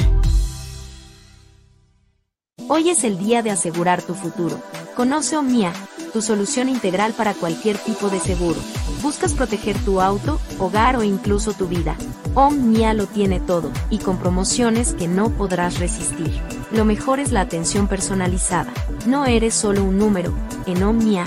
[2.69, 4.61] Hoy es el día de asegurar tu futuro.
[4.97, 5.73] Conoce Omnia
[6.09, 8.59] tu solución integral para cualquier tipo de seguro.
[9.03, 11.97] ¿Buscas proteger tu auto, hogar o incluso tu vida?
[12.35, 16.41] Omnia lo tiene todo, y con promociones que no podrás resistir.
[16.73, 18.73] Lo mejor es la atención personalizada.
[19.07, 20.33] No eres solo un número,
[20.67, 21.27] en Omnia,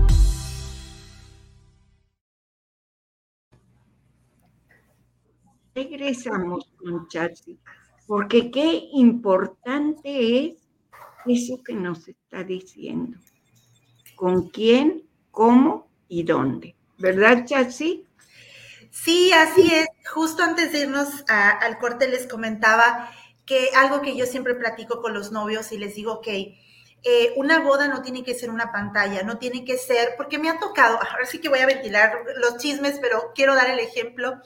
[5.73, 7.59] regresamos con Chatsi,
[8.07, 10.53] porque qué importante es
[11.25, 13.17] eso que nos está diciendo.
[14.15, 16.75] ¿Con quién, cómo y dónde?
[16.97, 18.05] ¿Verdad, Chatsi?
[18.91, 19.87] Sí, así es.
[20.13, 23.09] Justo antes de irnos al corte les comentaba
[23.45, 26.27] que algo que yo siempre platico con los novios y les digo, ok,
[27.03, 30.49] eh, una boda no tiene que ser una pantalla, no tiene que ser, porque me
[30.49, 34.39] ha tocado, ahora sí que voy a ventilar los chismes, pero quiero dar el ejemplo.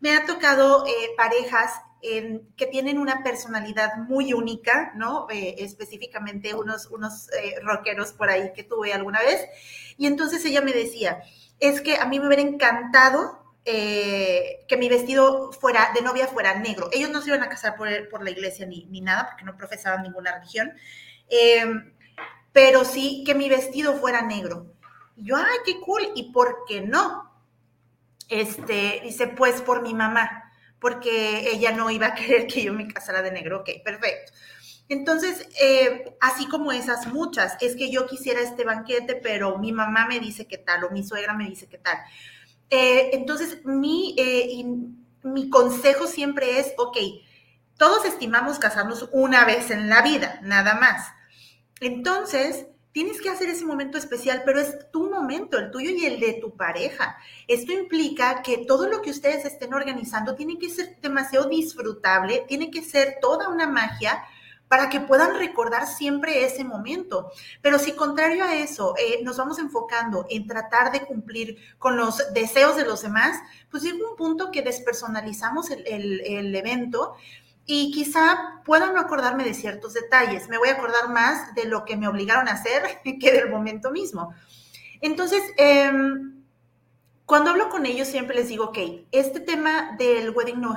[0.00, 5.26] Me ha tocado eh, parejas que tienen una personalidad muy única, ¿no?
[5.30, 9.44] Eh, específicamente unos, unos eh, rockeros por ahí que tuve alguna vez.
[9.96, 11.20] Y entonces ella me decía,
[11.58, 16.88] es que a mí me hubiera encantado que mi vestido fuera de novia fuera negro.
[16.90, 19.58] Ellos no se iban a casar por, por la iglesia ni, ni, nada, porque no
[19.58, 20.72] profesaban ninguna religión,
[22.50, 24.72] pero sí que mi vestido fuera negro.
[25.16, 27.27] Y yo, ay, qué cool, ¿y por qué no?
[28.28, 32.88] Este, dice, pues por mi mamá, porque ella no iba a querer que yo me
[32.88, 33.60] casara de negro.
[33.60, 34.32] Ok, perfecto.
[34.88, 40.06] Entonces, eh, así como esas muchas, es que yo quisiera este banquete, pero mi mamá
[40.06, 41.98] me dice qué tal o mi suegra me dice qué tal.
[42.70, 44.64] Eh, entonces, mi, eh,
[45.22, 46.96] mi consejo siempre es, ok,
[47.76, 51.06] todos estimamos casarnos una vez en la vida, nada más.
[51.80, 52.66] Entonces,
[52.98, 56.32] tienes que hacer ese momento especial, pero es tu momento, el tuyo y el de
[56.32, 57.16] tu pareja.
[57.46, 62.72] Esto implica que todo lo que ustedes estén organizando tiene que ser demasiado disfrutable, tiene
[62.72, 64.24] que ser toda una magia
[64.66, 67.30] para que puedan recordar siempre ese momento.
[67.62, 72.32] Pero si contrario a eso eh, nos vamos enfocando en tratar de cumplir con los
[72.34, 73.38] deseos de los demás,
[73.70, 77.14] pues llega un punto que despersonalizamos el evento
[77.70, 80.48] y quizá pueda no acordarme de ciertos detalles.
[80.48, 82.82] Me voy a acordar más de lo que me obligaron a hacer
[83.20, 84.34] que del momento mismo.
[85.02, 86.44] Entonces, em,
[87.26, 88.78] cuando hablo con ellos siempre les digo, ok,
[89.12, 90.74] este tema del wedding no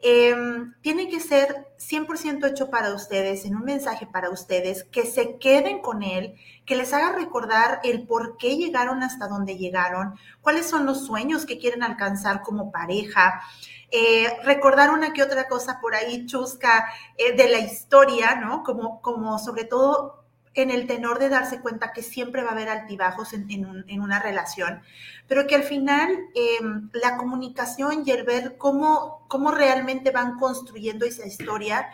[0.00, 5.36] em, tiene que ser 100% hecho para ustedes, en un mensaje para ustedes, que se
[5.36, 10.64] queden con él, que les haga recordar el por qué llegaron hasta donde llegaron, cuáles
[10.70, 13.42] son los sueños que quieren alcanzar como pareja,
[13.90, 16.86] eh, recordar una que otra cosa por ahí chusca
[17.18, 18.62] eh, de la historia, ¿no?
[18.62, 20.21] Como, como sobre todo
[20.54, 24.82] en el tenor de darse cuenta que siempre va a haber altibajos en, una relación,
[25.26, 31.06] pero que al final em, la comunicación y el ver cómo, cómo realmente van construyendo
[31.06, 31.88] esa historia,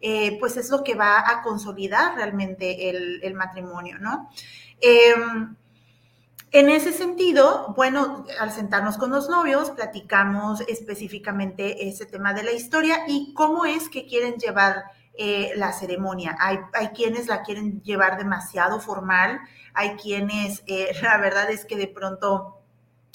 [0.00, 4.30] eh, pues es lo que va a consolidar realmente el, el matrimonio, ¿no?
[4.80, 5.56] Em,
[6.50, 12.52] en ese sentido, bueno, al sentarnos con los novios, platicamos específicamente ese tema de la
[12.52, 14.84] historia y cómo es que quieren llevar
[15.20, 16.36] eh, la ceremonia.
[16.38, 19.40] Hay, hay, quienes la quieren llevar demasiado formal,
[19.74, 22.54] hay quienes, eh, la verdad es que de pronto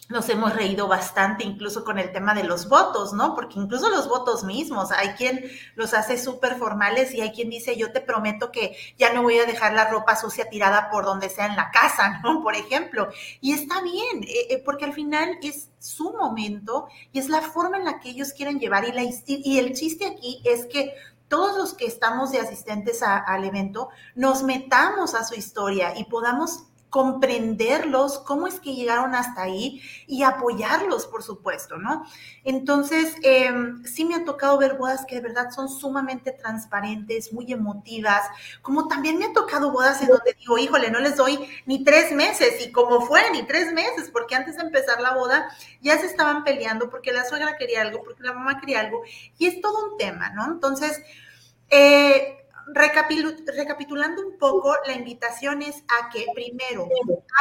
[0.10, 3.34] nos hemos reído bastante incluso con el tema de los votos, ¿no?
[3.36, 7.78] Porque incluso los votos mismos, hay quien los hace súper formales y hay quien dice,
[7.78, 11.30] yo te prometo que ya no voy a dejar la ropa sucia tirada por donde
[11.30, 12.43] sea en la casa, ¿no?
[12.43, 13.10] Por ejemplo.
[13.39, 17.86] Y está bien, eh, porque al final es su momento y es la forma en
[17.86, 20.93] la que ellos quieren llevar y, la, y el chiste aquí es que
[21.34, 26.65] todos los que estamos de asistentes al evento nos metamos a su historia y podamos
[26.94, 32.06] comprenderlos, cómo es que llegaron hasta ahí y apoyarlos, por supuesto, ¿no?
[32.44, 37.52] Entonces, em, sí me ha tocado ver bodas que de verdad son sumamente transparentes, muy
[37.52, 38.22] emotivas,
[38.62, 42.12] como también me ha tocado bodas en donde digo, híjole, no les doy ni tres
[42.12, 45.50] meses, y como fue, ni tres meses, porque antes de empezar la boda
[45.82, 49.02] ya se estaban peleando porque la suegra quería algo, porque la mamá quería algo,
[49.39, 50.46] y es todo un tema, ¿no?
[50.46, 51.02] Entonces,
[51.72, 56.88] eh, recapitulando un poco, la invitación es a que primero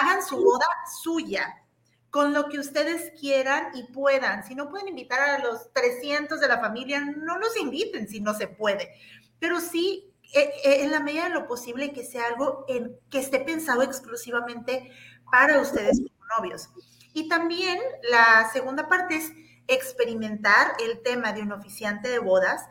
[0.01, 0.67] hagan su boda
[1.03, 1.63] suya,
[2.11, 4.45] con lo que ustedes quieran y puedan.
[4.45, 8.35] Si no pueden invitar a los 300 de la familia, no los inviten si no
[8.35, 8.95] se puede.
[9.39, 13.19] Pero sí, eh, eh, en la medida de lo posible, que sea algo en, que
[13.19, 14.93] esté pensado exclusivamente
[15.31, 16.01] para ustedes
[16.39, 16.69] novios.
[17.15, 17.79] Y también
[18.11, 19.33] la segunda parte es
[19.69, 22.63] experimentar el tema de un oficiante de bodas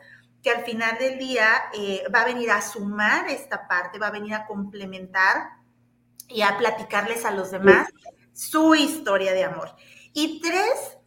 [0.42, 4.12] que al final del día eh, va a venir a sumar esta parte, va a
[4.12, 5.50] venir a complementar
[6.28, 7.88] y a platicarles a los demás
[8.32, 9.74] su historia de amor.
[10.12, 10.98] Y tres,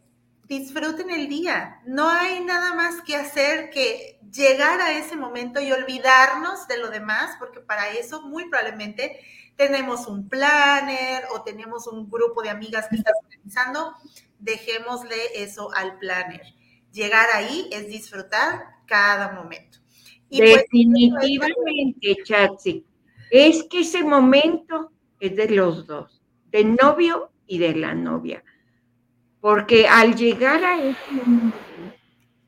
[0.44, 1.80] disfruten el día.
[1.84, 6.90] No hay nada más que hacer que llegar a ese momento y olvidarnos de lo
[6.90, 9.20] demás, porque para eso muy probablemente
[9.56, 13.94] tenemos un planner o tenemos un grupo de amigas que están organizando.
[14.38, 16.42] Dejémosle eso al planner.
[16.96, 19.80] Llegar ahí es disfrutar cada momento.
[20.30, 22.86] Pues, Definitivamente, Chatsi,
[23.30, 28.42] es que ese momento es de los dos, del novio y de la novia.
[29.42, 31.58] Porque al llegar a ese momento,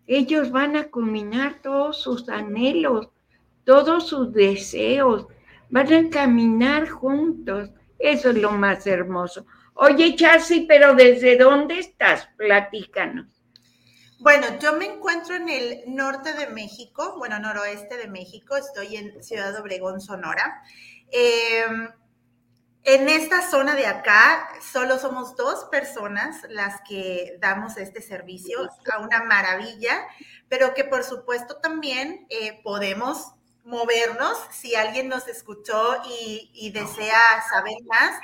[0.06, 3.10] ellos van a culminar todos sus anhelos,
[3.64, 5.26] todos sus deseos,
[5.68, 7.70] van a caminar juntos.
[7.98, 9.44] Eso es lo más hermoso.
[9.74, 12.30] Oye, Chasi, pero ¿desde dónde estás?
[12.38, 13.37] Platícanos.
[14.18, 19.22] Bueno, yo me encuentro en el norte de México, bueno, noroeste de México, estoy en
[19.22, 20.60] Ciudad Obregón, Sonora.
[21.12, 21.88] Em,
[22.82, 28.98] en esta zona de acá, solo somos dos personas las que damos este servicio, a
[29.00, 30.04] una maravilla,
[30.48, 37.20] pero que por supuesto también eh, podemos movernos si alguien nos escuchó y, y desea
[37.50, 38.18] saber más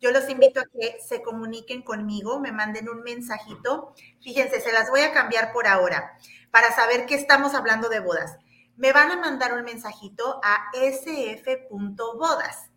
[0.00, 3.94] yo los invito a que se comuniquen conmigo, me manden un mensajito.
[4.22, 6.16] Fíjense, se las voy a cambiar por ahora
[6.50, 8.38] para saber que estamos hablando de bodas.
[8.76, 12.70] Me van a mandar un mensajito a sf.bodas.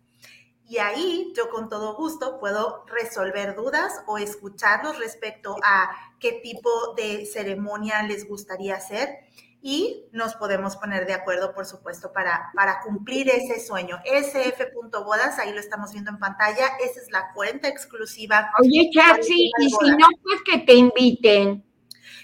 [0.66, 6.94] Y ahí yo con todo gusto puedo resolver dudas o escucharlos respecto a qué tipo
[6.94, 9.18] de ceremonia les gustaría hacer
[9.66, 13.98] y nos podemos poner de acuerdo, por supuesto, para, para cumplir ese sueño.
[14.04, 18.50] sf.bodas, ahí lo estamos viendo en pantalla, esa es la cuenta exclusiva.
[18.60, 21.64] Oye, Chachi, y si no, pues que te inviten.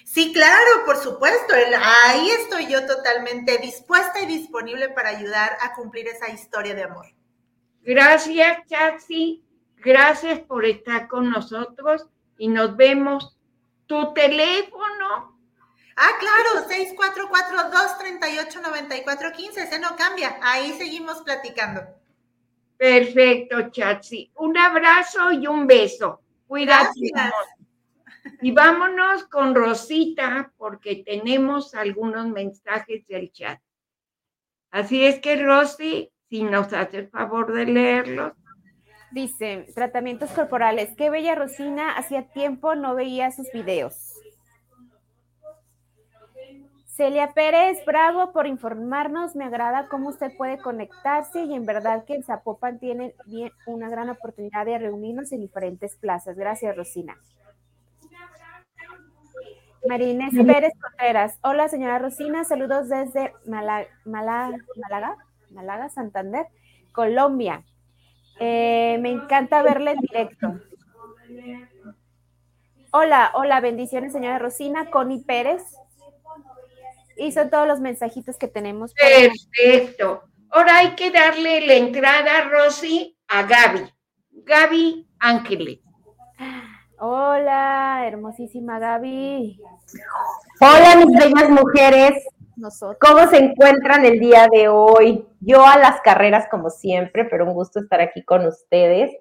[0.04, 1.54] Sí, claro, por supuesto.
[2.04, 7.06] Ahí estoy yo totalmente dispuesta y disponible para ayudar a cumplir esa historia de amor.
[7.80, 9.42] Gracias, Chatsi.
[9.78, 13.38] Gracias por estar con nosotros y nos vemos.
[13.86, 15.39] Tu teléfono.
[16.02, 19.58] Ah, claro, 644-238-9415.
[19.58, 20.38] Ese no cambia.
[20.40, 21.82] Ahí seguimos platicando.
[22.78, 24.32] Perfecto, Chatsi.
[24.36, 26.22] Un abrazo y un beso.
[26.46, 27.12] Cuídate.
[28.40, 33.60] Y vámonos con Rosita porque tenemos algunos mensajes del chat.
[34.70, 38.32] Así es que, Rosy, si nos hace el favor de leerlos.
[39.10, 40.96] Dice, tratamientos corporales.
[40.96, 44.09] Qué bella Rosina, hacía tiempo no veía sus videos.
[47.00, 49.34] Celia Pérez, bravo por informarnos.
[49.34, 53.88] Me agrada cómo usted puede conectarse y en verdad que en Zapopan tiene bien una
[53.88, 56.36] gran oportunidad de reunirnos en diferentes plazas.
[56.36, 57.16] Gracias, Rosina.
[59.88, 61.38] Marínez Pérez Contreras.
[61.42, 62.44] Hola, señora Rosina.
[62.44, 66.48] Saludos desde Málaga, Málaga, Santander,
[66.92, 67.64] Colombia.
[68.40, 70.60] Eh, me encanta verle en directo.
[72.90, 74.90] Hola, hola, bendiciones, señora Rosina.
[74.90, 75.62] Connie Pérez.
[77.16, 78.94] Y son todos los mensajitos que tenemos.
[78.94, 80.22] Perfecto.
[80.50, 83.92] Ahora hay que darle la entrada, Rosy, a Gaby.
[84.30, 85.80] Gaby Ángeles.
[86.98, 89.60] Hola, hermosísima Gaby.
[90.60, 92.24] Hola, mis bellas mujeres.
[93.00, 95.24] ¿Cómo se encuentran el día de hoy?
[95.40, 99.12] Yo a las carreras como siempre, pero un gusto estar aquí con ustedes.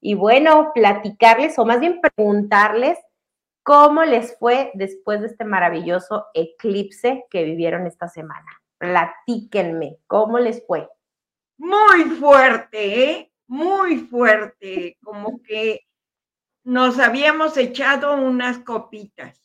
[0.00, 2.98] Y bueno, platicarles o más bien preguntarles
[3.68, 8.46] cómo les fue después de este maravilloso eclipse que vivieron esta semana.
[8.78, 10.88] Platíquenme, ¿cómo les fue?
[11.58, 13.32] Muy fuerte, ¿eh?
[13.46, 15.82] Muy fuerte, como que
[16.64, 19.38] nos habíamos echado unas copitas.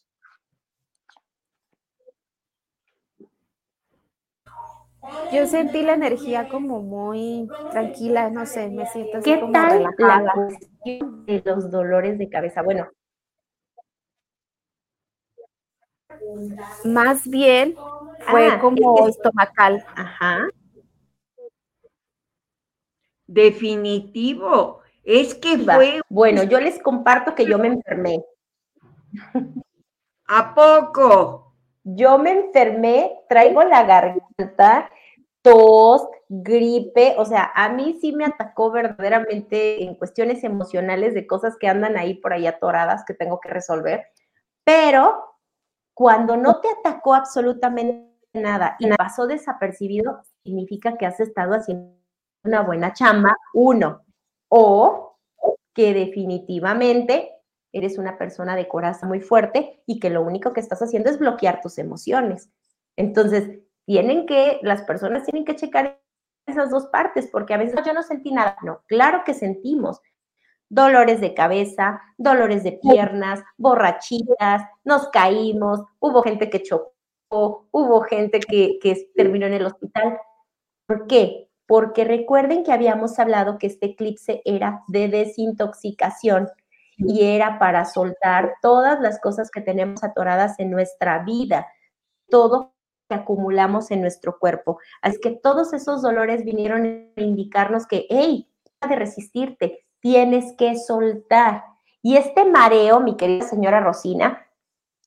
[5.33, 9.69] Yo sentí la energía como muy tranquila, no sé, me siento así ¿Qué como tal
[9.69, 10.33] relajada.
[10.33, 10.57] la
[11.25, 12.61] de los dolores de cabeza?
[12.61, 12.87] Bueno,
[16.85, 17.75] Más bien
[18.29, 19.85] fue Ah, como es que- estomacal.
[19.95, 20.47] ajá.
[23.27, 24.79] Definitivo.
[25.03, 28.23] Es que fue Bueno, yo les comparto que yo me enfermé.
[30.27, 31.53] a poco.
[31.83, 34.89] Yo me enfermé, traigo la garganta,
[35.41, 41.57] tos, gripe, o sea, a mí sí me atacó verdaderamente en cuestiones emocionales de cosas
[41.59, 44.05] que andan ahí por ahí atoradas que tengo que resolver,
[44.63, 45.21] pero
[45.93, 51.95] cuando no te atacó absolutamente nada y pasó desapercibido, significa que has estado haciendo
[52.43, 54.03] una buena chamba, uno,
[54.49, 55.17] o
[55.73, 57.31] que definitivamente
[57.71, 61.19] eres una persona de corazón muy fuerte y que lo único que estás haciendo es
[61.19, 62.51] bloquear tus emociones.
[62.95, 65.99] Entonces, tienen que, las personas tienen que checar
[66.45, 68.57] esas dos partes, porque a veces yo no sentí nada.
[68.61, 70.01] No, claro que sentimos
[70.73, 76.91] dolores de cabeza, dolores de piernas, borrachitas, nos caímos, hubo gente que chocó,
[77.29, 80.19] hubo gente que, que terminó en el hospital.
[80.87, 81.47] ¿Por qué?
[81.67, 86.49] Porque recuerden que habíamos hablado que este eclipse era de desintoxicación
[86.97, 91.67] y era para soltar todas las cosas que tenemos atoradas en nuestra vida,
[92.29, 92.73] todo
[93.07, 94.79] que acumulamos en nuestro cuerpo.
[95.01, 98.49] Así que todos esos dolores vinieron a indicarnos que, hey,
[98.87, 101.63] de resistirte, tienes que soltar.
[102.01, 104.45] Y este mareo, mi querida señora Rosina,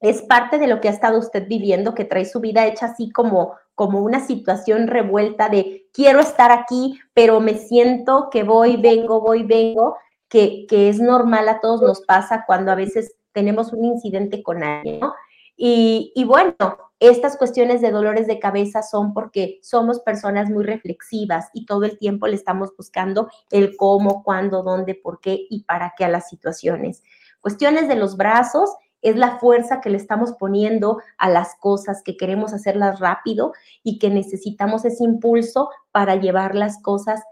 [0.01, 3.13] es parte de lo que ha estado usted viviendo, que trae su vida hecha así
[3.13, 9.21] como, como una situación revuelta de quiero estar aquí, pero me siento que voy, vengo,
[9.21, 13.85] voy, vengo, que, que es normal, a todos nos pasa cuando a veces tenemos un
[13.85, 15.15] incidente con alguien, ¿no?
[15.57, 16.57] Y, y bueno,
[16.99, 21.99] estas cuestiones de dolores de cabeza son porque somos personas muy reflexivas y todo el
[21.99, 26.29] tiempo le estamos buscando el cómo, cuándo, dónde, por qué y para qué a las
[26.29, 27.03] situaciones.
[27.41, 32.17] Cuestiones de los brazos es la fuerza que le estamos poniendo a las cosas, que
[32.17, 33.53] queremos hacerlas rápido
[33.83, 37.23] y que necesitamos ese impulso para llevar las cosas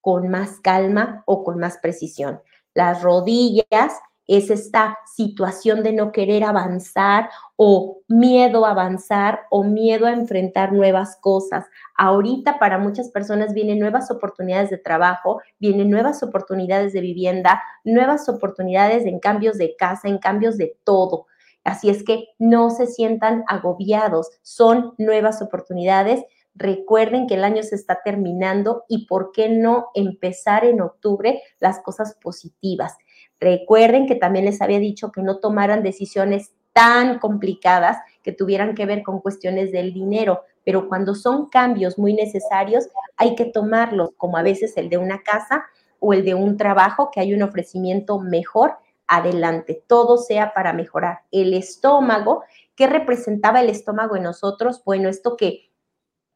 [0.00, 2.42] con más calma o con más precisión.
[2.74, 10.06] Las rodillas es esta situación de no querer avanzar o miedo a avanzar o miedo
[10.06, 11.66] a enfrentar nuevas cosas.
[11.96, 18.28] Ahorita para muchas personas vienen nuevas oportunidades de trabajo, vienen nuevas oportunidades de vivienda, nuevas
[18.28, 21.26] oportunidades en cambios de casa, en cambios de todo.
[21.64, 26.24] Así es que no se sientan agobiados, son nuevas oportunidades.
[26.54, 31.80] Recuerden que el año se está terminando y por qué no empezar en octubre las
[31.80, 32.96] cosas positivas.
[33.42, 38.86] Recuerden que también les había dicho que no tomaran decisiones tan complicadas que tuvieran que
[38.86, 44.36] ver con cuestiones del dinero, pero cuando son cambios muy necesarios, hay que tomarlos, como
[44.36, 45.64] a veces el de una casa
[45.98, 48.76] o el de un trabajo, que hay un ofrecimiento mejor,
[49.08, 51.22] adelante, todo sea para mejorar.
[51.32, 52.44] El estómago,
[52.76, 54.82] ¿qué representaba el estómago en nosotros?
[54.84, 55.72] Bueno, esto que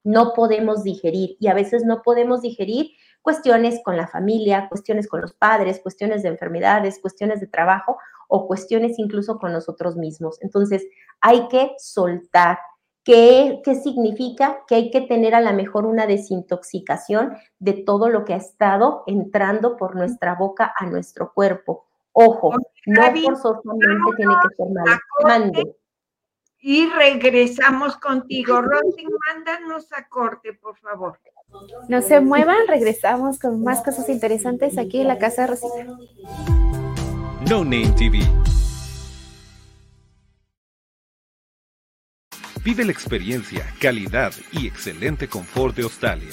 [0.03, 2.91] no podemos digerir y a veces no podemos digerir
[3.27, 7.99] cuestiones con la familia, cuestiones con los padres, cuestiones de enfermedades, cuestiones de trabajo
[8.29, 10.41] o cuestiones incluso con nosotros mismos.
[10.43, 10.87] Entonces,
[11.21, 12.61] hay que soltar.
[13.03, 14.61] ¿Qué, ¿Qué significa?
[14.69, 19.03] Que hay que tener a lo mejor una desintoxicación de todo lo que ha estado
[19.09, 21.89] entrando por nuestra boca a nuestro cuerpo.
[22.13, 22.53] Ojo,
[22.87, 25.01] no forzosamente tiene que ser malo.
[25.25, 25.77] Mande
[26.61, 28.61] y regresamos contigo.
[28.63, 31.19] Rosy, mándanos a corte, por favor.
[31.89, 35.85] No se muevan, regresamos con más cosas interesantes aquí en la casa de Rosita.
[37.49, 38.21] No Name TV.
[42.65, 46.33] Vive la experiencia, calidad y excelente confort de Australia.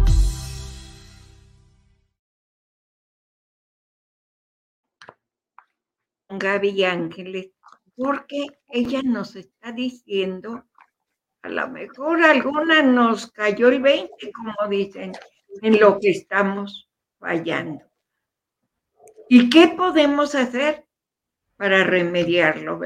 [6.37, 7.51] Gaby Ángeles,
[7.95, 10.63] porque ella nos está diciendo,
[11.41, 15.13] a lo mejor alguna nos cayó el 20, como dicen,
[15.61, 17.83] en lo que estamos fallando.
[19.29, 20.85] ¿Y qué podemos hacer
[21.55, 22.79] para remediarlo?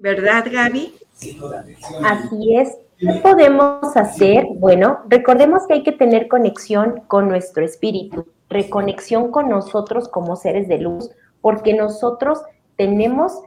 [0.00, 0.94] ¿Verdad, Gaby?
[2.04, 2.76] Así es.
[2.98, 4.46] ¿Qué podemos hacer?
[4.54, 10.68] Bueno, recordemos que hay que tener conexión con nuestro espíritu, reconexión con nosotros como seres
[10.68, 11.10] de luz,
[11.40, 12.42] porque nosotros
[12.76, 13.42] tenemos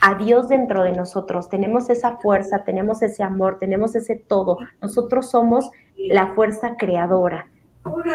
[0.00, 4.58] a Dios dentro de nosotros, tenemos esa fuerza, tenemos ese amor, tenemos ese todo.
[4.80, 7.48] Nosotros somos la fuerza creadora.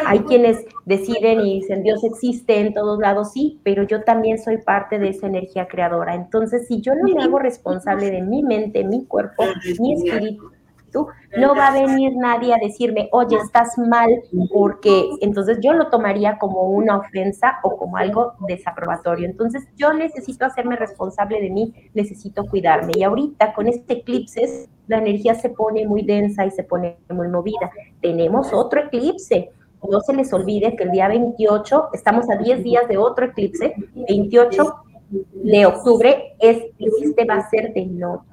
[0.06, 4.58] Hay quienes deciden y dicen, Dios existe en todos lados, sí, pero yo también soy
[4.58, 6.14] parte de esa energía creadora.
[6.14, 9.44] Entonces, si yo no me hago responsable de mi mente, mi cuerpo,
[9.78, 10.52] mi espíritu,
[11.36, 14.10] no va a venir nadie a decirme, oye, estás mal,
[14.52, 19.26] porque entonces yo lo tomaría como una ofensa o como algo desaprobatorio.
[19.26, 22.92] Entonces yo necesito hacerme responsable de mí, necesito cuidarme.
[22.96, 27.28] Y ahorita con este eclipse, la energía se pone muy densa y se pone muy
[27.28, 27.70] movida.
[28.00, 29.50] Tenemos otro eclipse.
[29.88, 33.74] No se les olvide que el día 28, estamos a 10 días de otro eclipse,
[34.08, 34.74] 28
[35.10, 38.24] de octubre, es, este va a ser de noche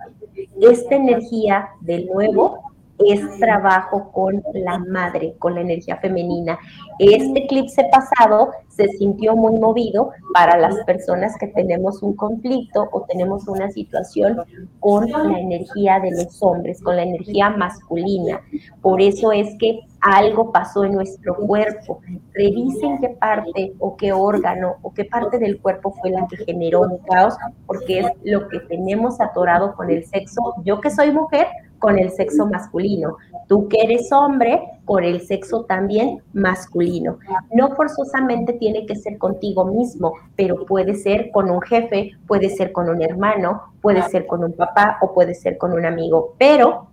[0.62, 6.58] esta energía de nuevo es trabajo con la madre, con la energía femenina.
[7.00, 13.02] Este eclipse pasado se sintió muy movido para las personas que tenemos un conflicto o
[13.02, 14.42] tenemos una situación
[14.80, 18.42] con la energía de los hombres, con la energía masculina.
[18.82, 22.00] Por eso es que algo pasó en nuestro cuerpo.
[22.34, 26.82] Revisen qué parte o qué órgano o qué parte del cuerpo fue la que generó
[26.82, 27.36] un caos,
[27.66, 30.42] porque es lo que tenemos atorado con el sexo.
[30.64, 31.48] Yo que soy mujer,
[31.80, 33.18] con el sexo masculino.
[33.48, 37.20] Tú que eres hombre, con el sexo también masculino.
[37.54, 42.72] No forzosamente tiene que ser contigo mismo, pero puede ser con un jefe, puede ser
[42.72, 46.36] con un hermano, puede ser con un papá o puede ser con un amigo.
[46.38, 46.88] Pero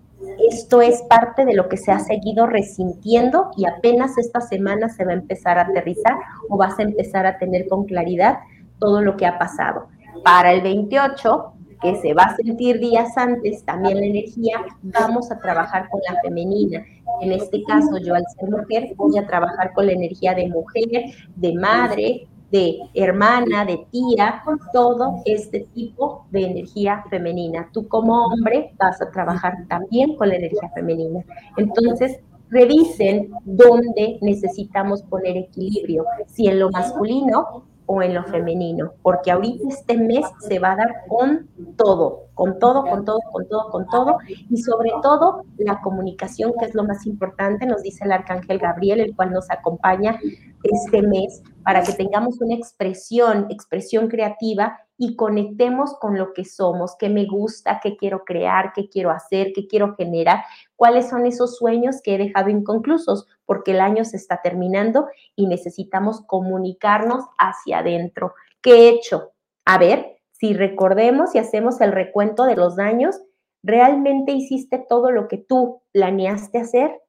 [0.50, 5.04] esto es parte de lo que se ha seguido resintiendo y apenas esta semana se
[5.04, 6.16] va a empezar a aterrizar
[6.48, 8.38] o vas a empezar a tener con claridad
[8.78, 9.88] todo lo que ha pasado.
[10.24, 11.52] Para el 28
[11.82, 16.20] que se va a sentir días antes, también la energía, vamos a trabajar con la
[16.22, 16.84] femenina.
[17.20, 21.12] En este caso, yo al ser mujer, voy a trabajar con la energía de mujer,
[21.34, 27.68] de madre, de hermana, de tía, todo este tipo de energía femenina.
[27.72, 31.24] Tú como hombre vas a trabajar también con la energía femenina.
[31.56, 32.20] Entonces,
[32.50, 39.68] revisen dónde necesitamos poner equilibrio, si en lo masculino o en lo femenino, porque ahorita
[39.68, 43.86] este mes se va a dar con todo, con todo, con todo, con todo, con
[43.86, 48.58] todo, y sobre todo la comunicación, que es lo más importante, nos dice el arcángel
[48.58, 50.18] Gabriel, el cual nos acompaña
[50.62, 56.94] este mes, para que tengamos una expresión, expresión creativa y conectemos con lo que somos,
[56.96, 60.44] qué me gusta, qué quiero crear, qué quiero hacer, qué quiero generar,
[60.76, 65.48] cuáles son esos sueños que he dejado inconclusos, porque el año se está terminando y
[65.48, 68.34] necesitamos comunicarnos hacia adentro.
[68.60, 69.32] ¿Qué he hecho?
[69.64, 73.20] A ver, si recordemos y hacemos el recuento de los años,
[73.64, 77.00] ¿realmente hiciste todo lo que tú planeaste hacer?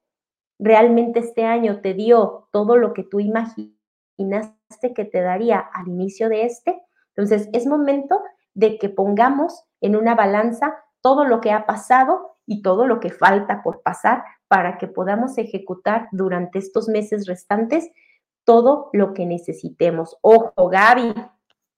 [0.58, 6.28] ¿Realmente este año te dio todo lo que tú imaginaste que te daría al inicio
[6.28, 6.80] de este?
[7.16, 8.20] Entonces, es momento
[8.54, 13.10] de que pongamos en una balanza todo lo que ha pasado y todo lo que
[13.10, 17.90] falta por pasar para que podamos ejecutar durante estos meses restantes
[18.44, 20.16] todo lo que necesitemos.
[20.20, 21.14] Ojo, Gaby,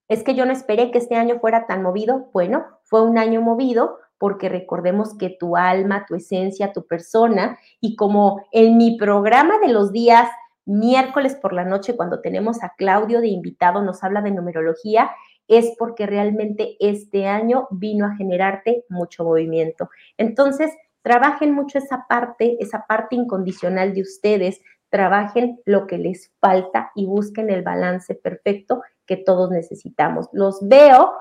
[0.09, 2.29] es que yo no esperé que este año fuera tan movido.
[2.33, 7.97] Bueno, fue un año movido porque recordemos que tu alma, tu esencia, tu persona, y
[7.97, 10.29] como en mi programa de los días
[10.67, 15.11] miércoles por la noche, cuando tenemos a Claudio de invitado, nos habla de numerología,
[15.49, 19.89] es porque realmente este año vino a generarte mucho movimiento.
[20.19, 24.61] Entonces, trabajen mucho esa parte, esa parte incondicional de ustedes,
[24.91, 30.29] trabajen lo que les falta y busquen el balance perfecto que todos necesitamos.
[30.33, 31.13] Los veo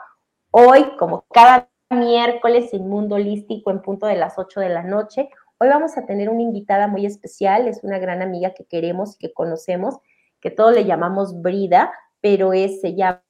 [0.51, 5.29] hoy, como cada miércoles en Mundo Holístico en punto de las 8 de la noche.
[5.57, 9.19] Hoy vamos a tener una invitada muy especial, es una gran amiga que queremos y
[9.19, 9.95] que conocemos,
[10.41, 13.21] que todos le llamamos Brida, pero es, se llama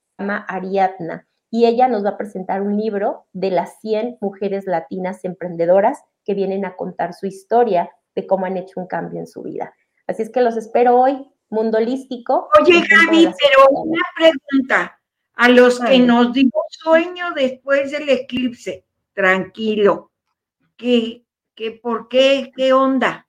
[0.47, 1.28] Ariadna.
[1.51, 6.34] Y ella nos va a presentar un libro de las 100 mujeres latinas emprendedoras que
[6.34, 9.76] vienen a contar su historia de cómo han hecho un cambio en su vida.
[10.07, 12.49] Así es que los espero hoy, Mundo Holístico.
[12.59, 14.99] Oye, Gaby, pero una pregunta.
[15.36, 20.11] A los que nos dimos sueño después del eclipse, tranquilo,
[20.78, 21.24] ¿qué,
[21.56, 23.28] qué, por qué, qué onda?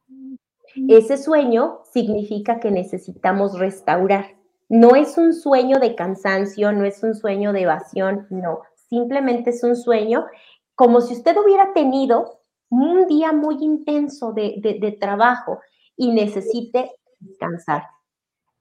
[0.89, 4.37] Ese sueño significa que necesitamos restaurar.
[4.68, 9.62] No es un sueño de cansancio, no es un sueño de evasión, no, simplemente es
[9.62, 10.27] un sueño
[10.74, 15.61] como si usted hubiera tenido un día muy intenso de, de, de trabajo
[15.97, 17.85] y necesite descansar.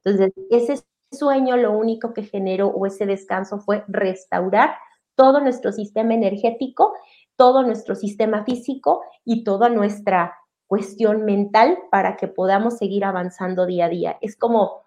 [0.04, 4.76] Entonces, ese sueño lo único que generó o ese descanso fue restaurar
[5.16, 6.94] todo nuestro sistema energético,
[7.36, 13.86] todo nuestro sistema físico y toda nuestra cuestión mental para que podamos seguir avanzando día
[13.86, 14.18] a día.
[14.22, 14.86] Es como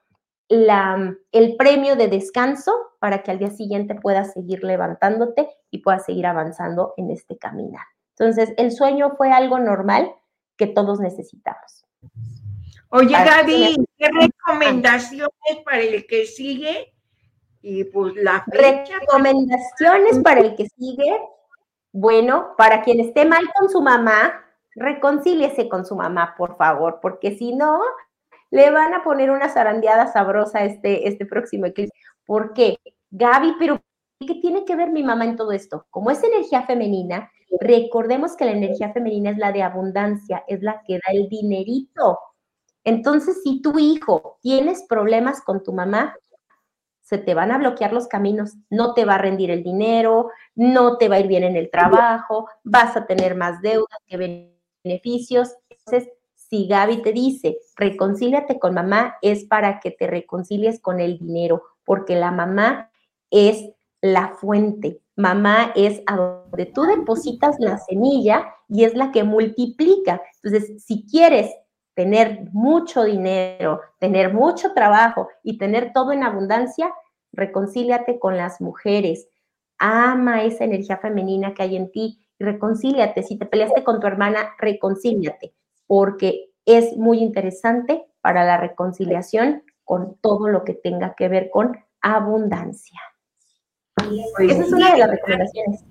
[0.48, 6.04] la, el premio de descanso para que al día siguiente puedas seguir levantándote y puedas
[6.04, 7.84] seguir avanzando en este caminar.
[8.18, 10.10] Entonces, el sueño fue algo normal
[10.56, 11.84] que todos necesitamos.
[12.90, 15.30] Oye, Gaby, ¿qué recomendaciones
[15.64, 16.94] para el que sigue?
[17.60, 18.98] Y pues la fecha.
[19.00, 21.20] Recomendaciones para el que sigue.
[21.92, 27.36] Bueno, para quien esté mal con su mamá, reconcíliese con su mamá, por favor, porque
[27.36, 27.80] si no,
[28.50, 31.92] le van a poner una zarandeada sabrosa este, este próximo eclipse.
[32.26, 32.76] ¿Por qué?
[33.10, 33.80] Gaby, pero
[34.20, 35.86] ¿qué tiene que ver mi mamá en todo esto?
[35.90, 37.30] Como es energía femenina,
[37.60, 42.18] recordemos que la energía femenina es la de abundancia, es la que da el dinerito.
[42.84, 46.14] Entonces, si tu hijo tienes problemas con tu mamá,
[47.08, 50.98] se te van a bloquear los caminos, no te va a rendir el dinero, no
[50.98, 54.52] te va a ir bien en el trabajo, vas a tener más deudas que
[54.84, 55.54] beneficios.
[55.70, 61.18] Entonces, si Gaby te dice, reconcíliate con mamá, es para que te reconcilies con el
[61.18, 62.90] dinero, porque la mamá
[63.30, 63.70] es
[64.02, 65.00] la fuente.
[65.16, 70.20] Mamá es a donde tú depositas la semilla y es la que multiplica.
[70.42, 71.50] Entonces, si quieres
[71.98, 76.94] tener mucho dinero, tener mucho trabajo y tener todo en abundancia,
[77.32, 79.26] reconcíliate con las mujeres.
[79.78, 83.24] Ama esa energía femenina que hay en ti y reconcíliate.
[83.24, 85.54] Si te peleaste con tu hermana, reconcíliate.
[85.88, 91.78] porque es muy interesante para la reconciliación con todo lo que tenga que ver con
[92.00, 93.00] abundancia.
[94.38, 95.84] Esa es una de las recomendaciones.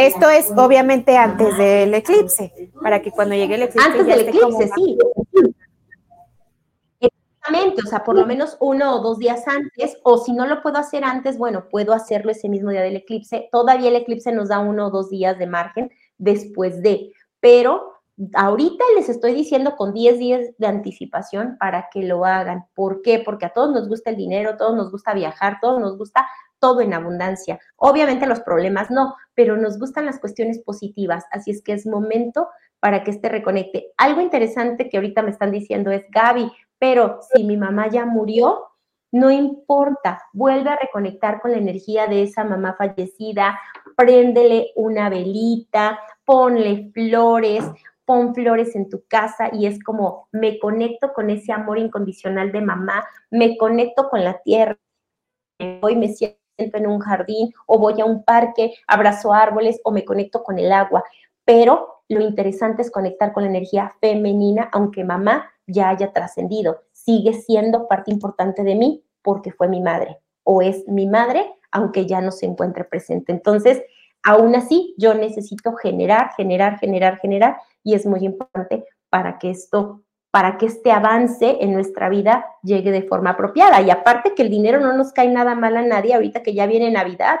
[0.00, 3.86] Esto es obviamente antes del eclipse, para que cuando llegue el eclipse.
[3.86, 4.98] Antes del eclipse, sí.
[7.00, 10.62] Exactamente, o sea, por lo menos uno o dos días antes, o si no lo
[10.62, 13.50] puedo hacer antes, bueno, puedo hacerlo ese mismo día del eclipse.
[13.52, 17.92] Todavía el eclipse nos da uno o dos días de margen después de, pero
[18.34, 22.66] ahorita les estoy diciendo con 10 días de anticipación para que lo hagan.
[22.74, 23.18] ¿Por qué?
[23.18, 25.96] Porque a todos nos gusta el dinero, a todos nos gusta viajar, a todos nos
[25.96, 26.26] gusta
[26.60, 27.58] todo en abundancia.
[27.76, 32.48] Obviamente los problemas no, pero nos gustan las cuestiones positivas, así es que es momento
[32.78, 33.92] para que este reconecte.
[33.96, 38.66] Algo interesante que ahorita me están diciendo es, Gaby, pero si mi mamá ya murió,
[39.12, 43.58] no importa, vuelve a reconectar con la energía de esa mamá fallecida,
[43.96, 47.64] préndele una velita, ponle flores,
[48.04, 52.60] pon flores en tu casa y es como me conecto con ese amor incondicional de
[52.60, 54.78] mamá, me conecto con la tierra,
[55.80, 60.04] hoy me siento en un jardín o voy a un parque, abrazo árboles o me
[60.04, 61.04] conecto con el agua.
[61.44, 67.32] Pero lo interesante es conectar con la energía femenina, aunque mamá ya haya trascendido, sigue
[67.32, 72.20] siendo parte importante de mí porque fue mi madre o es mi madre, aunque ya
[72.20, 73.32] no se encuentre presente.
[73.32, 73.82] Entonces,
[74.24, 80.02] aún así, yo necesito generar, generar, generar, generar y es muy importante para que esto
[80.30, 83.80] para que este avance en nuestra vida llegue de forma apropiada.
[83.82, 86.66] Y aparte que el dinero no nos cae nada mal a nadie ahorita que ya
[86.66, 87.40] viene Navidad,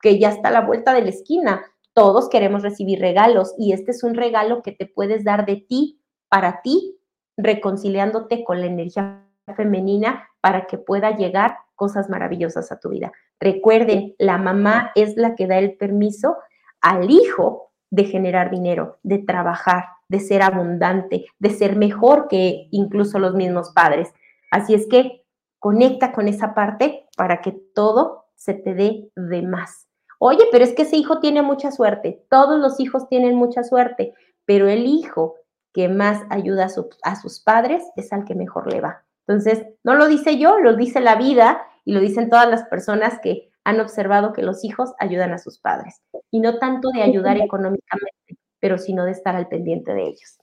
[0.00, 1.62] que ya está a la vuelta de la esquina.
[1.92, 6.00] Todos queremos recibir regalos y este es un regalo que te puedes dar de ti
[6.28, 6.98] para ti,
[7.36, 9.26] reconciliándote con la energía
[9.56, 13.12] femenina para que pueda llegar cosas maravillosas a tu vida.
[13.38, 16.36] Recuerden, la mamá es la que da el permiso
[16.80, 23.20] al hijo de generar dinero, de trabajar, de ser abundante, de ser mejor que incluso
[23.20, 24.12] los mismos padres.
[24.50, 25.24] Así es que
[25.60, 29.86] conecta con esa parte para que todo se te dé de más.
[30.18, 32.26] Oye, pero es que ese hijo tiene mucha suerte.
[32.28, 34.12] Todos los hijos tienen mucha suerte,
[34.44, 35.36] pero el hijo
[35.72, 36.66] que más ayuda
[37.04, 39.04] a, sus padres es al que mejor le va.
[39.28, 43.20] Entonces, no lo dice yo, lo dice la vida y lo dicen todas las personas
[43.22, 46.02] que han observado que los hijos ayudan a sus padres
[46.32, 50.38] y no tanto de ayudar económicamente, pero sino de estar al pendiente de ellos.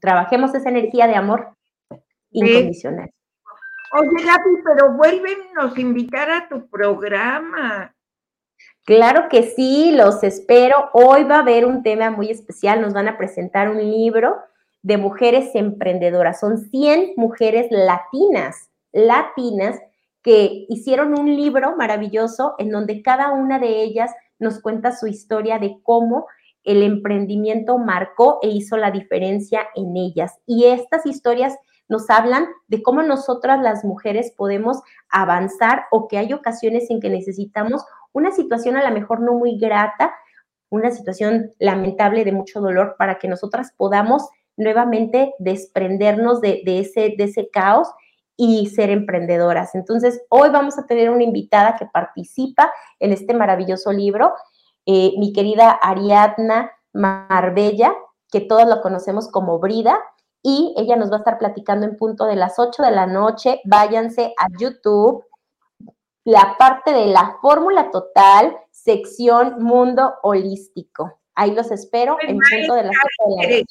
[0.00, 1.56] Trabajemos esa energía de amor
[2.30, 3.10] incondicional.
[3.92, 7.94] Oye, Gaby, pero vuélvenos a invitar a tu programa.
[8.84, 10.90] Claro que sí, los espero.
[10.92, 12.80] Hoy va a haber un tema muy especial.
[12.80, 14.36] Nos van a presentar un libro
[14.82, 16.40] de mujeres emprendedoras.
[16.40, 19.80] Son 100 mujeres latinas, latinas,
[20.22, 25.58] que hicieron un libro maravilloso en donde cada una de ellas nos cuenta su historia
[25.58, 26.26] de cómo
[26.64, 30.38] el emprendimiento marcó e hizo la diferencia en ellas.
[30.46, 31.56] Y estas historias
[31.88, 34.78] nos hablan de cómo nosotras las mujeres podemos
[35.10, 39.58] avanzar o que hay ocasiones en que necesitamos una situación a lo mejor no muy
[39.58, 40.14] grata,
[40.70, 47.24] una situación lamentable de mucho dolor para que nosotras podamos nuevamente desprendernos de, ese, de
[47.24, 47.88] ese caos
[48.36, 49.74] y ser emprendedoras.
[49.74, 54.32] Entonces, hoy vamos a tener una invitada que participa en este maravilloso libro
[54.86, 57.94] eh, mi querida Ariadna Marbella,
[58.30, 59.98] que todos la conocemos como Brida,
[60.42, 63.60] y ella nos va a estar platicando en punto de las 8 de la noche.
[63.64, 65.24] Váyanse a YouTube,
[66.24, 71.20] la parte de la fórmula total, sección mundo holístico.
[71.34, 73.66] Ahí los espero en punto de las 8 de la noche.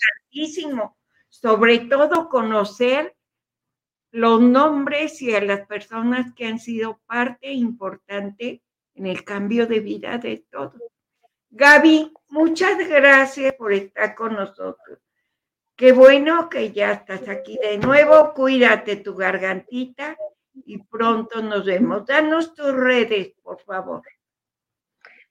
[1.29, 3.15] Sobre todo conocer
[4.11, 8.63] los nombres y a las personas que han sido parte importante
[8.95, 10.81] en el cambio de vida de todos.
[11.55, 14.97] Gaby, muchas gracias por estar con nosotros.
[15.75, 18.33] Qué bueno que ya estás aquí de nuevo.
[18.33, 20.17] Cuídate tu gargantita
[20.65, 22.07] y pronto nos vemos.
[22.07, 24.01] Danos tus redes, por favor.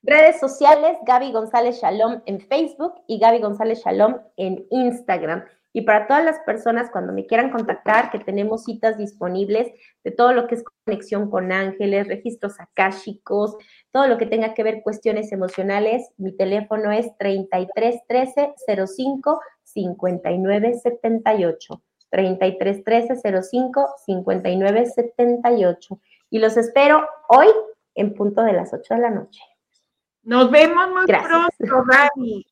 [0.01, 5.43] Redes sociales, Gaby González Shalom en Facebook y Gaby González Shalom en Instagram.
[5.73, 9.71] Y para todas las personas, cuando me quieran contactar, que tenemos citas disponibles
[10.03, 13.57] de todo lo que es conexión con ángeles, registros akáshicos,
[13.91, 18.53] todo lo que tenga que ver cuestiones emocionales, mi teléfono es 33 13
[18.85, 21.81] 05 59 78.
[22.11, 25.99] 33 13 05 59 78.
[26.29, 27.47] Y los espero hoy
[27.95, 29.41] en punto de las 8 de la noche.
[30.21, 32.45] Nos vemos muy pronto, Gaby.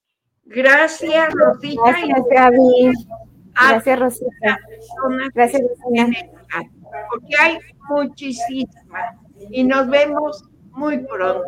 [0.45, 1.81] Gracias, Rosita.
[1.85, 2.93] Gracias, Gaby.
[3.53, 4.59] Gracias, Rosita.
[5.33, 6.19] Gracias, Rosita.
[7.09, 7.57] Porque hay
[7.89, 9.15] muchísimas.
[9.49, 11.47] Y nos vemos muy pronto.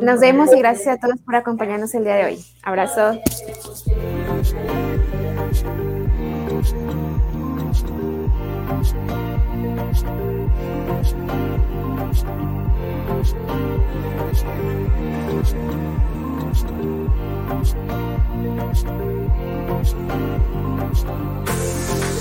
[0.00, 2.44] Nos vemos y gracias a todos por acompañarnos el día de hoy.
[2.62, 3.18] Abrazo.
[16.50, 16.72] Thank
[22.12, 22.17] you.